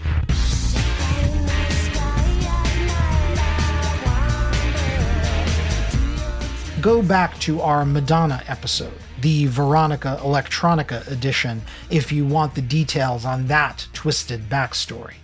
Go 6.80 7.02
back 7.02 7.36
to 7.40 7.60
our 7.60 7.84
Madonna 7.84 8.42
episode 8.46 8.99
the 9.20 9.46
Veronica 9.46 10.18
Electronica 10.22 11.08
edition 11.10 11.62
if 11.90 12.12
you 12.12 12.24
want 12.24 12.54
the 12.54 12.62
details 12.62 13.24
on 13.24 13.46
that 13.48 13.86
twisted 13.92 14.48
backstory. 14.48 15.14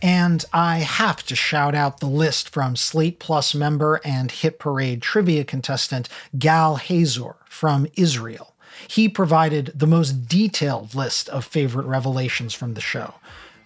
And 0.00 0.44
I 0.52 0.78
have 0.78 1.24
to 1.26 1.34
shout 1.34 1.74
out 1.74 1.98
the 1.98 2.06
list 2.06 2.48
from 2.48 2.76
Slate 2.76 3.18
Plus 3.18 3.54
member 3.54 4.00
and 4.04 4.30
Hit 4.30 4.58
Parade 4.58 5.02
trivia 5.02 5.44
contestant 5.44 6.08
Gal 6.38 6.76
Hazor 6.76 7.34
from 7.48 7.88
Israel. 7.96 8.54
He 8.86 9.08
provided 9.08 9.72
the 9.74 9.88
most 9.88 10.28
detailed 10.28 10.94
list 10.94 11.28
of 11.30 11.44
favorite 11.44 11.86
revelations 11.86 12.54
from 12.54 12.74
the 12.74 12.80
show. 12.80 13.14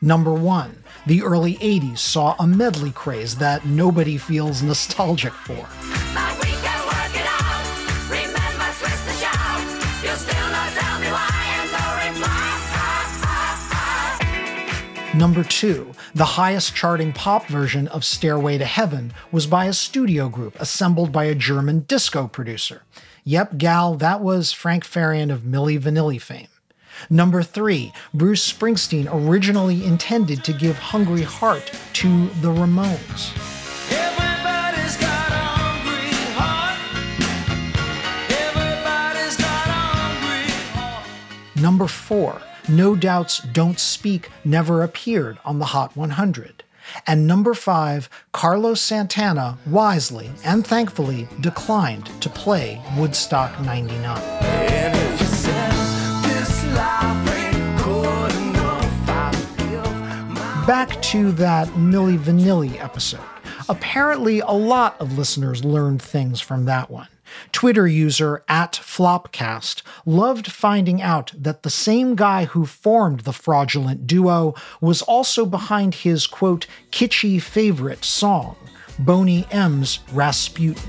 Number 0.01 0.33
one, 0.33 0.83
the 1.07 1.23
early 1.23 1.57
80s 1.57 1.99
saw 1.99 2.35
a 2.39 2.47
medley 2.47 2.91
craze 2.91 3.37
that 3.37 3.67
nobody 3.67 4.17
feels 4.17 4.63
nostalgic 4.63 5.33
for. 5.33 5.69
Number 15.15 15.45
two, 15.45 15.93
the 16.15 16.25
highest 16.25 16.75
charting 16.75 17.13
pop 17.13 17.47
version 17.47 17.87
of 17.89 18.03
Stairway 18.03 18.57
to 18.57 18.65
Heaven 18.65 19.13
was 19.31 19.47
by 19.47 19.67
a 19.67 19.75
studio 19.75 20.31
group 20.31 20.59
assembled 20.59 21.13
by 21.13 21.25
a 21.25 21.35
German 21.35 21.81
disco 21.81 22.27
producer. 22.27 22.83
Yep, 23.25 23.59
gal, 23.59 23.95
that 23.97 24.23
was 24.23 24.53
Frank 24.53 24.85
Farian 24.85 25.31
of 25.31 25.43
Milli 25.43 25.79
Vanilli 25.79 26.19
fame. 26.21 26.49
Number 27.11 27.43
three, 27.43 27.93
Bruce 28.15 28.51
Springsteen 28.51 29.07
originally 29.13 29.85
intended 29.85 30.45
to 30.45 30.53
give 30.55 30.79
Hungry 30.79 31.23
Heart 31.23 31.71
to 31.93 32.29
the 32.41 32.49
Ramones. 32.49 33.37
Number 41.55 41.87
four, 41.87 42.41
no 42.69 42.95
Doubt's 42.97 43.41
Don't 43.41 43.79
Speak 43.79 44.31
never 44.45 44.83
appeared 44.83 45.39
on 45.45 45.59
the 45.59 45.67
Hot 45.67 45.97
100. 45.97 46.63
And 47.07 47.27
number 47.27 47.55
five, 47.55 48.09
Carlos 48.33 48.81
Santana 48.81 49.59
wisely 49.67 50.31
and 50.45 50.67
thankfully 50.67 51.29
declined 51.41 52.07
to 52.21 52.29
play 52.29 52.83
Woodstock 52.97 53.61
99. 53.61 54.21
Back 60.67 61.03
to 61.03 61.33
that 61.33 61.67
Milli 61.71 62.17
Vanilli 62.17 62.81
episode. 62.81 63.21
Apparently, 63.69 64.41
a 64.41 64.53
lot 64.53 65.01
of 65.01 65.19
listeners 65.19 65.65
learned 65.65 66.01
things 66.01 66.41
from 66.41 66.67
that 66.67 66.91
one. 66.91 67.09
Twitter 67.53 67.87
user 67.87 68.43
at 68.49 68.73
Flopcast 68.73 69.83
loved 70.07 70.51
finding 70.51 71.01
out 71.03 71.33
that 71.37 71.63
the 71.63 71.71
same 71.71 72.15
guy 72.15 72.45
who 72.47 72.67
formed 72.67 73.21
the 73.21 73.33
fraudulent 73.33 74.07
duo 74.07 74.55
was 74.81 75.03
also 75.03 75.47
behind 75.47 75.95
his 75.97 76.27
quote, 76.27 76.67
kitschy 76.91 77.41
favorite 77.41 78.05
song, 78.05 78.57
Boney 78.99 79.47
M's 79.51 80.01
Rasputin. 80.13 80.83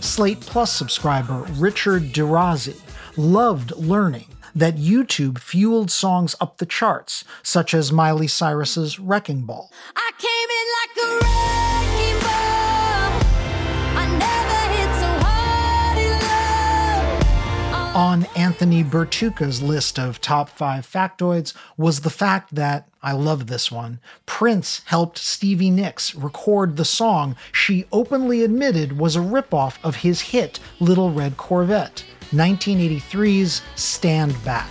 Slate 0.00 0.40
Plus 0.40 0.70
subscriber 0.70 1.46
Richard 1.52 2.12
Dirazi 2.12 2.78
loved 3.16 3.74
learning 3.76 4.26
that 4.54 4.76
YouTube 4.76 5.38
fueled 5.38 5.90
songs 5.90 6.34
up 6.40 6.58
the 6.58 6.66
charts, 6.66 7.24
such 7.42 7.74
as 7.74 7.92
Miley 7.92 8.26
Cyrus's 8.26 8.98
Wrecking 8.98 9.42
Ball. 9.42 9.70
I 9.96 10.10
came 10.18 10.50
in 10.50 10.66
like 10.80 10.96
a 10.96 11.08
wrecking 11.24 12.18
ball. 12.20 13.10
I 13.96 14.04
never 14.18 14.60
hit 14.74 14.92
so 15.00 15.10
hard 15.24 15.40
On 17.96 18.24
Anthony 18.36 18.84
Bertuca's 18.84 19.60
list 19.62 19.98
of 19.98 20.20
top 20.20 20.48
five 20.48 20.86
factoids 20.86 21.54
was 21.76 22.00
the 22.00 22.10
fact 22.10 22.54
that, 22.54 22.88
I 23.02 23.12
love 23.12 23.46
this 23.46 23.72
one, 23.72 23.98
Prince 24.26 24.82
helped 24.86 25.18
Stevie 25.18 25.70
Nicks 25.70 26.14
record 26.14 26.76
the 26.76 26.84
song 26.84 27.34
she 27.52 27.86
openly 27.90 28.44
admitted 28.44 28.98
was 28.98 29.16
a 29.16 29.20
ripoff 29.20 29.78
of 29.82 29.96
his 29.96 30.20
hit 30.20 30.60
Little 30.78 31.10
Red 31.10 31.36
Corvette. 31.36 32.04
1983's 32.32 33.62
Stand 33.76 34.44
Back. 34.44 34.70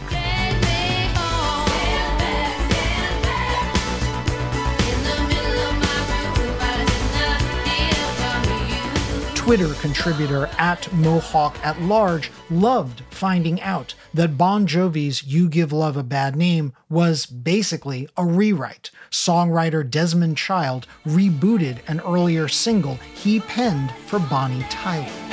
Twitter 9.49 9.73
contributor 9.81 10.47
at 10.59 10.93
Mohawk 10.93 11.57
at 11.65 11.81
Large 11.81 12.29
loved 12.51 13.01
finding 13.09 13.59
out 13.61 13.95
that 14.13 14.37
Bon 14.37 14.67
Jovi's 14.67 15.23
You 15.23 15.49
Give 15.49 15.71
Love 15.71 15.97
a 15.97 16.03
Bad 16.03 16.35
Name 16.35 16.71
was 16.87 17.25
basically 17.25 18.07
a 18.15 18.23
rewrite. 18.23 18.91
Songwriter 19.09 19.89
Desmond 19.89 20.37
Child 20.37 20.85
rebooted 21.03 21.79
an 21.87 21.99
earlier 22.01 22.47
single 22.47 22.99
he 23.15 23.39
penned 23.39 23.91
for 24.05 24.19
Bonnie 24.19 24.67
Tyler. 24.69 25.28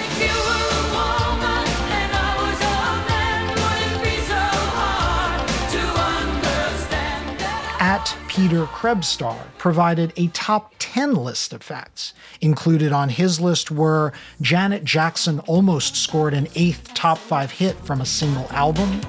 Peter 8.37 8.67
Krebstar 8.67 9.47
provided 9.57 10.13
a 10.19 10.27
top 10.27 10.75
10 10.79 11.15
list 11.15 11.55
of 11.55 11.63
facts. 11.63 12.13
Included 12.43 12.93
on 12.93 13.09
his 13.09 13.41
list 13.41 13.71
were 13.71 14.13
Janet 14.43 14.85
Jackson 14.85 15.41
almost 15.47 15.97
scored 15.97 16.35
an 16.35 16.47
eighth 16.55 16.93
top 16.93 17.17
five 17.17 17.51
hit 17.51 17.77
from 17.79 18.03
a 18.03 18.05
single 18.05 18.47
album. 18.51 19.01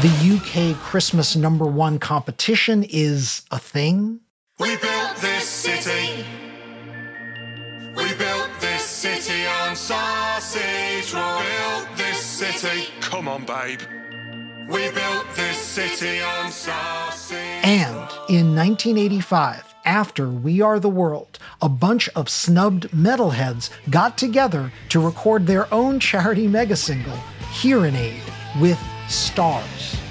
The 0.00 0.72
UK 0.72 0.74
Christmas 0.80 1.36
number 1.36 1.66
one 1.66 1.98
competition 1.98 2.82
is 2.82 3.42
a 3.50 3.58
thing. 3.58 4.20
Built 10.56 11.96
this 11.96 12.18
city. 12.18 12.88
Come 13.00 13.28
on, 13.28 13.44
babe. 13.44 13.80
We 14.68 14.90
built 14.90 15.26
this 15.34 15.58
city 15.58 16.20
on. 16.20 16.50
And 17.62 18.10
in 18.28 18.54
1985, 18.54 19.74
after 19.84 20.28
We 20.28 20.60
Are 20.62 20.80
the 20.80 20.88
World, 20.88 21.38
a 21.60 21.68
bunch 21.68 22.08
of 22.16 22.28
snubbed 22.28 22.88
metalheads 22.90 23.70
got 23.90 24.16
together 24.16 24.72
to 24.88 25.00
record 25.00 25.46
their 25.46 25.72
own 25.72 26.00
charity 26.00 26.48
mega 26.48 26.76
single, 26.76 27.18
Hear 27.52 27.84
'n 27.84 27.94
Aid, 27.94 28.22
with 28.58 28.78
Stars. 29.08 30.05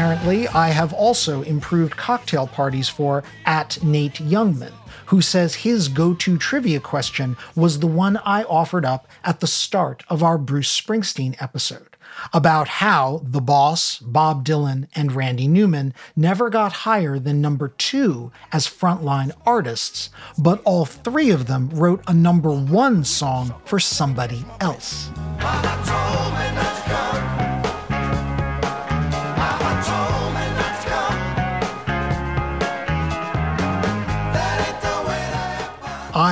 Apparently, 0.00 0.48
I 0.48 0.68
have 0.68 0.94
also 0.94 1.42
improved 1.42 1.94
cocktail 1.94 2.46
parties 2.46 2.88
for 2.88 3.22
at 3.44 3.84
Nate 3.84 4.14
Youngman, 4.14 4.72
who 5.04 5.20
says 5.20 5.56
his 5.56 5.88
go 5.88 6.14
to 6.14 6.38
trivia 6.38 6.80
question 6.80 7.36
was 7.54 7.80
the 7.80 7.86
one 7.86 8.16
I 8.24 8.44
offered 8.44 8.86
up 8.86 9.06
at 9.24 9.40
the 9.40 9.46
start 9.46 10.02
of 10.08 10.22
our 10.22 10.38
Bruce 10.38 10.74
Springsteen 10.80 11.36
episode. 11.38 11.98
about 12.32 12.68
how 12.68 13.20
the 13.24 13.40
boss, 13.40 13.98
Bob 13.98 14.44
Dylan, 14.44 14.88
and 14.94 15.12
Randy 15.12 15.48
Newman 15.48 15.94
never 16.16 16.50
got 16.50 16.72
higher 16.72 17.18
than 17.18 17.40
number 17.40 17.68
two 17.68 18.32
as 18.52 18.66
frontline 18.66 19.32
artists, 19.46 20.10
but 20.38 20.62
all 20.64 20.84
three 20.84 21.30
of 21.30 21.46
them 21.46 21.70
wrote 21.70 22.02
a 22.06 22.14
number 22.14 22.50
one 22.50 23.04
song 23.04 23.54
for 23.64 23.78
somebody 23.78 24.44
else. 24.60 25.10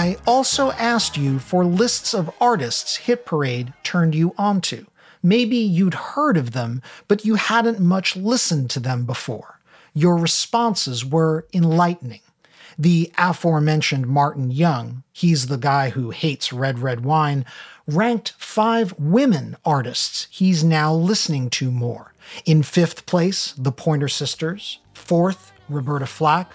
I 0.09 0.17
also 0.27 0.71
asked 0.71 1.19
you 1.19 1.39
for 1.39 1.67
lists 1.67 2.15
of 2.15 2.31
artists 2.41 2.97
Hit 2.97 3.27
Parade 3.27 3.75
turned 3.83 4.15
you 4.15 4.35
onto. 4.39 4.87
Maybe 5.23 5.59
you'd 5.59 5.93
heard 5.93 6.39
of 6.39 6.53
them, 6.53 6.81
but 7.09 7.27
you 7.27 7.35
hadn't 7.35 7.79
much 7.79 8.17
listened 8.17 8.71
to 8.71 8.81
them 8.81 9.05
before. 9.05 9.61
Your 9.93 10.17
responses 10.17 11.05
were 11.05 11.47
enlightening. 11.53 12.23
The 12.79 13.13
aforementioned 13.19 14.07
Martin 14.07 14.51
Young, 14.51 15.03
he's 15.13 15.49
the 15.49 15.59
guy 15.59 15.91
who 15.91 16.09
hates 16.09 16.55
red, 16.55 16.79
red 16.79 17.05
wine, 17.05 17.45
ranked 17.87 18.33
five 18.39 18.95
women 18.99 19.59
artists 19.63 20.27
he's 20.31 20.65
now 20.65 20.95
listening 20.95 21.51
to 21.51 21.71
more. 21.71 22.15
In 22.47 22.63
fifth 22.63 23.05
place, 23.05 23.53
the 23.59 23.73
Pointer 23.73 24.09
Sisters. 24.09 24.79
Fourth, 24.95 25.53
Roberta 25.69 26.07
Flack 26.07 26.53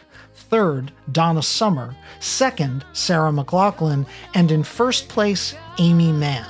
third, 0.53 0.91
Donna 1.11 1.41
Summer, 1.41 1.95
second, 2.19 2.85
Sarah 2.93 3.31
McLachlan, 3.31 4.05
and 4.35 4.51
in 4.51 4.61
first 4.61 5.09
place, 5.09 5.55
Aimee 5.79 6.11
Mann. 6.11 6.45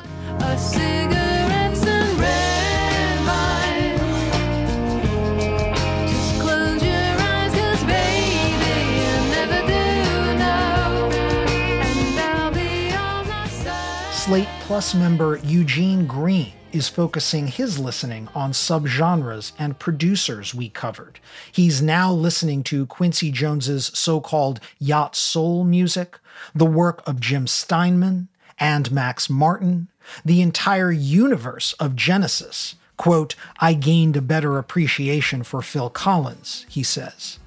Slate 14.11 14.47
Plus 14.63 14.93
member 14.93 15.37
Eugene 15.45 16.05
Green 16.05 16.51
is 16.73 16.89
focusing 16.89 17.47
his 17.47 17.79
listening 17.79 18.27
on 18.35 18.51
subgenres 18.51 19.53
and 19.57 19.79
producers 19.79 20.53
we 20.53 20.67
covered. 20.69 21.19
He's 21.51 21.81
now 21.81 22.11
listening 22.11 22.63
to 22.63 22.87
Quincy 22.87 23.31
Jones's 23.31 23.91
so-called 23.93 24.59
yacht 24.79 25.15
soul 25.15 25.63
music, 25.63 26.19
the 26.53 26.65
work 26.65 27.01
of 27.07 27.19
Jim 27.19 27.47
Steinman 27.47 28.27
and 28.59 28.91
Max 28.91 29.29
Martin, 29.29 29.87
the 30.25 30.41
entire 30.41 30.91
universe 30.91 31.73
of 31.73 31.95
Genesis. 31.95 32.75
Quote, 32.97 33.35
I 33.59 33.73
gained 33.73 34.17
a 34.17 34.21
better 34.21 34.57
appreciation 34.57 35.43
for 35.43 35.61
Phil 35.61 35.89
Collins, 35.89 36.65
he 36.69 36.83
says. 36.83 37.39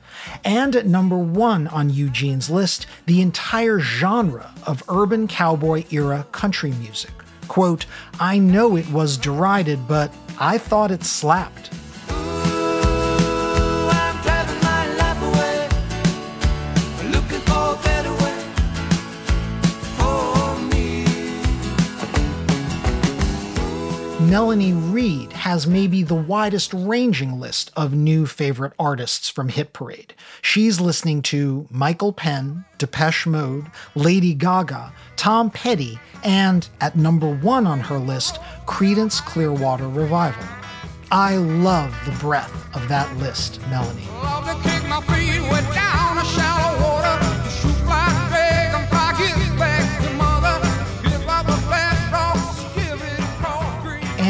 And 0.45 0.74
at 0.74 0.87
number 0.87 1.18
one 1.18 1.68
on 1.68 1.91
Eugene's 1.91 2.49
list, 2.49 2.87
the 3.07 3.20
entire 3.20 3.79
genre 3.81 4.55
of 4.66 4.83
urban 4.89 5.29
cowboy 5.29 5.85
era 5.91 6.27
country 6.33 6.72
music. 6.72 7.12
Quote, 7.49 7.86
I 8.18 8.38
know 8.38 8.76
it 8.76 8.90
was 8.90 9.16
derided, 9.16 9.86
but 9.86 10.12
I 10.38 10.59
thought 10.59 10.90
it 10.90 11.05
slapped. 11.05 11.70
Melanie 24.21 24.73
Reed 24.73 25.31
has 25.35 25.67
maybe 25.67 26.03
the 26.03 26.14
widest 26.14 26.73
ranging 26.73 27.39
list 27.39 27.71
of 27.77 27.93
new 27.93 28.25
favorite 28.25 28.73
artists 28.79 29.29
from 29.29 29.51
Hit 29.51 29.75
Parade. 29.75 30.14
She's 30.41 30.81
listening 30.81 31.21
to 31.23 31.67
Michael 31.71 32.14
Penn, 32.14 32.64
Depeche 32.79 33.27
Mode, 33.27 33.67
Lady 33.95 34.33
Gaga, 34.33 34.91
Tom 35.17 35.51
Petty, 35.51 36.01
and 36.25 36.67
at 36.81 36.97
number 36.97 37.31
one 37.31 37.67
on 37.67 37.79
her 37.79 37.99
list, 37.99 38.39
Creedence 38.64 39.23
Clearwater 39.23 39.89
Revival. 39.89 40.45
I 41.12 41.37
love 41.37 41.95
the 42.07 42.12
breadth 42.12 42.75
of 42.75 42.89
that 42.89 43.14
list, 43.19 43.61
Melanie. 43.69 44.09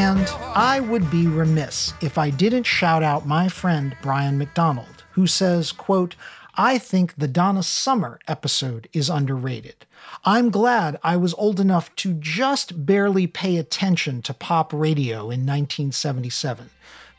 And 0.06 0.28
I 0.54 0.78
would 0.78 1.10
be 1.10 1.26
remiss 1.26 1.92
if 2.00 2.16
I 2.16 2.30
didn't 2.30 2.62
shout 2.62 3.02
out 3.02 3.26
my 3.26 3.48
friend 3.48 3.96
Brian 4.02 4.38
McDonald, 4.38 5.02
who 5.14 5.26
says, 5.26 5.72
quote, 5.72 6.14
I 6.54 6.78
think 6.78 7.16
the 7.16 7.26
Donna 7.26 7.64
Summer 7.64 8.20
episode 8.28 8.88
is 8.92 9.10
underrated. 9.10 9.84
I'm 10.24 10.50
glad 10.50 11.00
I 11.02 11.16
was 11.16 11.34
old 11.34 11.58
enough 11.58 11.92
to 11.96 12.12
just 12.12 12.86
barely 12.86 13.26
pay 13.26 13.56
attention 13.56 14.22
to 14.22 14.32
pop 14.32 14.72
radio 14.72 15.22
in 15.22 15.44
1977 15.44 16.70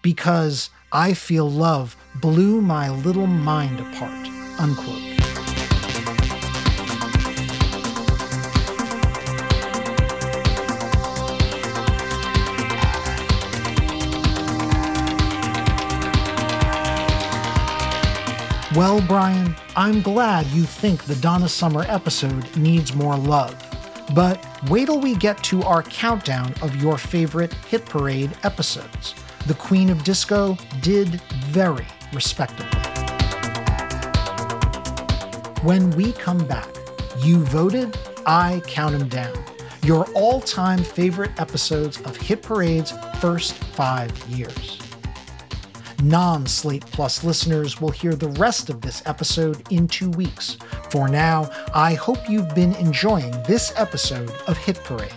because 0.01 0.69
I 0.93 1.13
Feel 1.13 1.51
Love 1.51 1.97
blew 2.21 2.61
my 2.61 2.89
little 2.89 3.27
mind 3.27 3.81
apart. 3.81 4.29
Unquote. 4.61 5.16
Well, 18.77 19.01
Brian, 19.01 19.55
I'm 19.75 20.03
glad 20.03 20.45
you 20.51 20.63
think 20.63 21.05
the 21.05 21.15
Donna 21.15 21.49
Summer 21.49 21.83
episode 21.87 22.55
needs 22.55 22.93
more 22.93 23.17
love. 23.17 23.55
But 24.13 24.45
wait 24.69 24.85
till 24.85 24.99
we 24.99 25.15
get 25.15 25.43
to 25.45 25.63
our 25.63 25.81
countdown 25.81 26.53
of 26.61 26.75
your 26.75 26.99
favorite 26.99 27.51
Hit 27.53 27.87
Parade 27.87 28.37
episodes. 28.43 29.15
The 29.47 29.55
Queen 29.55 29.89
of 29.89 30.03
Disco 30.03 30.55
did 30.83 31.19
very 31.47 31.87
respectably. 32.13 32.67
When 35.63 35.89
we 35.97 36.11
come 36.11 36.45
back, 36.45 36.69
you 37.23 37.39
voted, 37.45 37.97
I 38.27 38.61
count 38.67 38.95
them 38.95 39.09
down. 39.09 39.43
Your 39.81 40.05
all 40.13 40.39
time 40.39 40.83
favorite 40.83 41.31
episodes 41.41 41.99
of 42.01 42.15
Hit 42.15 42.43
Parade's 42.43 42.93
first 43.19 43.55
five 43.55 44.15
years. 44.27 44.86
Non 46.03 46.45
Slate 46.45 46.85
Plus 46.85 47.23
listeners 47.23 47.81
will 47.81 47.89
hear 47.89 48.13
the 48.13 48.29
rest 48.29 48.69
of 48.69 48.81
this 48.81 49.01
episode 49.05 49.63
in 49.71 49.87
two 49.87 50.09
weeks. 50.11 50.57
For 50.91 51.07
now, 51.07 51.49
I 51.73 51.95
hope 51.95 52.29
you've 52.29 52.53
been 52.53 52.75
enjoying 52.75 53.31
this 53.47 53.73
episode 53.75 54.29
of 54.47 54.57
Hit 54.57 54.77
Parade. 54.83 55.11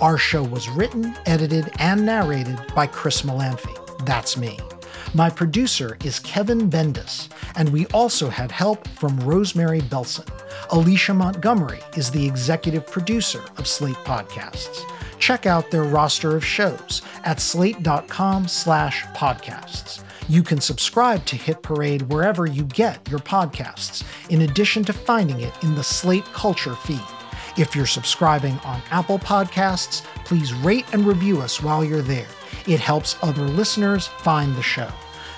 Our 0.00 0.18
show 0.18 0.42
was 0.42 0.68
written, 0.68 1.16
edited, 1.24 1.70
and 1.78 2.04
narrated 2.04 2.60
by 2.74 2.86
Chris 2.86 3.22
Molanphy. 3.22 3.74
That's 4.04 4.36
me. 4.36 4.58
My 5.14 5.30
producer 5.30 5.96
is 6.04 6.18
Kevin 6.18 6.68
Bendis, 6.70 7.28
and 7.54 7.70
we 7.70 7.86
also 7.86 8.28
had 8.28 8.52
help 8.52 8.86
from 8.88 9.18
Rosemary 9.20 9.80
Belson. 9.80 10.28
Alicia 10.70 11.14
Montgomery 11.14 11.80
is 11.96 12.10
the 12.10 12.26
executive 12.26 12.86
producer 12.86 13.42
of 13.56 13.66
Slate 13.66 13.96
Podcasts. 14.04 14.82
Check 15.18 15.46
out 15.46 15.70
their 15.70 15.84
roster 15.84 16.36
of 16.36 16.44
shows 16.44 17.00
at 17.24 17.40
slate.com 17.40 18.48
slash 18.48 19.04
podcasts. 19.06 20.02
You 20.28 20.42
can 20.42 20.60
subscribe 20.60 21.24
to 21.26 21.36
Hit 21.36 21.62
Parade 21.62 22.02
wherever 22.02 22.46
you 22.46 22.64
get 22.64 23.08
your 23.08 23.20
podcasts, 23.20 24.04
in 24.28 24.42
addition 24.42 24.82
to 24.84 24.92
finding 24.92 25.40
it 25.40 25.54
in 25.62 25.76
the 25.76 25.84
Slate 25.84 26.24
Culture 26.26 26.74
feed. 26.74 27.00
If 27.56 27.76
you're 27.76 27.86
subscribing 27.86 28.58
on 28.64 28.82
Apple 28.90 29.20
Podcasts, 29.20 30.02
please 30.24 30.52
rate 30.52 30.84
and 30.92 31.06
review 31.06 31.40
us 31.40 31.62
while 31.62 31.84
you're 31.84 32.02
there. 32.02 32.26
It 32.66 32.80
helps 32.80 33.16
other 33.22 33.44
listeners 33.44 34.08
find 34.08 34.56
the 34.56 34.62
show. 34.62 34.90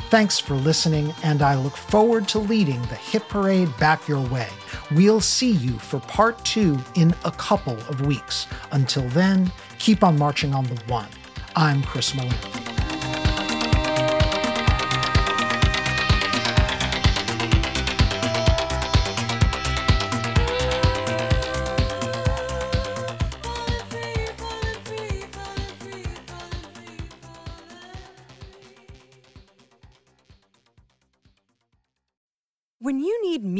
Thanks 0.09 0.39
for 0.39 0.55
listening, 0.55 1.13
and 1.23 1.43
I 1.43 1.55
look 1.55 1.77
forward 1.77 2.27
to 2.29 2.39
leading 2.39 2.81
the 2.83 2.95
Hit 2.95 3.29
Parade 3.29 3.69
back 3.79 4.09
your 4.09 4.27
way. 4.29 4.49
We'll 4.93 5.21
see 5.21 5.51
you 5.51 5.79
for 5.79 6.01
part 6.01 6.43
two 6.47 6.79
in 6.95 7.15
a 7.27 7.31
couple 7.33 7.75
of 7.75 8.07
weeks. 8.07 8.47
Until 8.73 9.07
then, 9.11 9.53
keep 9.79 10.03
on 10.03 10.19
marching 10.19 10.55
on 10.55 10.65
the 10.65 10.83
one. 10.87 11.09
I'm 11.55 11.83
Chris 11.83 12.13
Molanphy. 12.13 12.68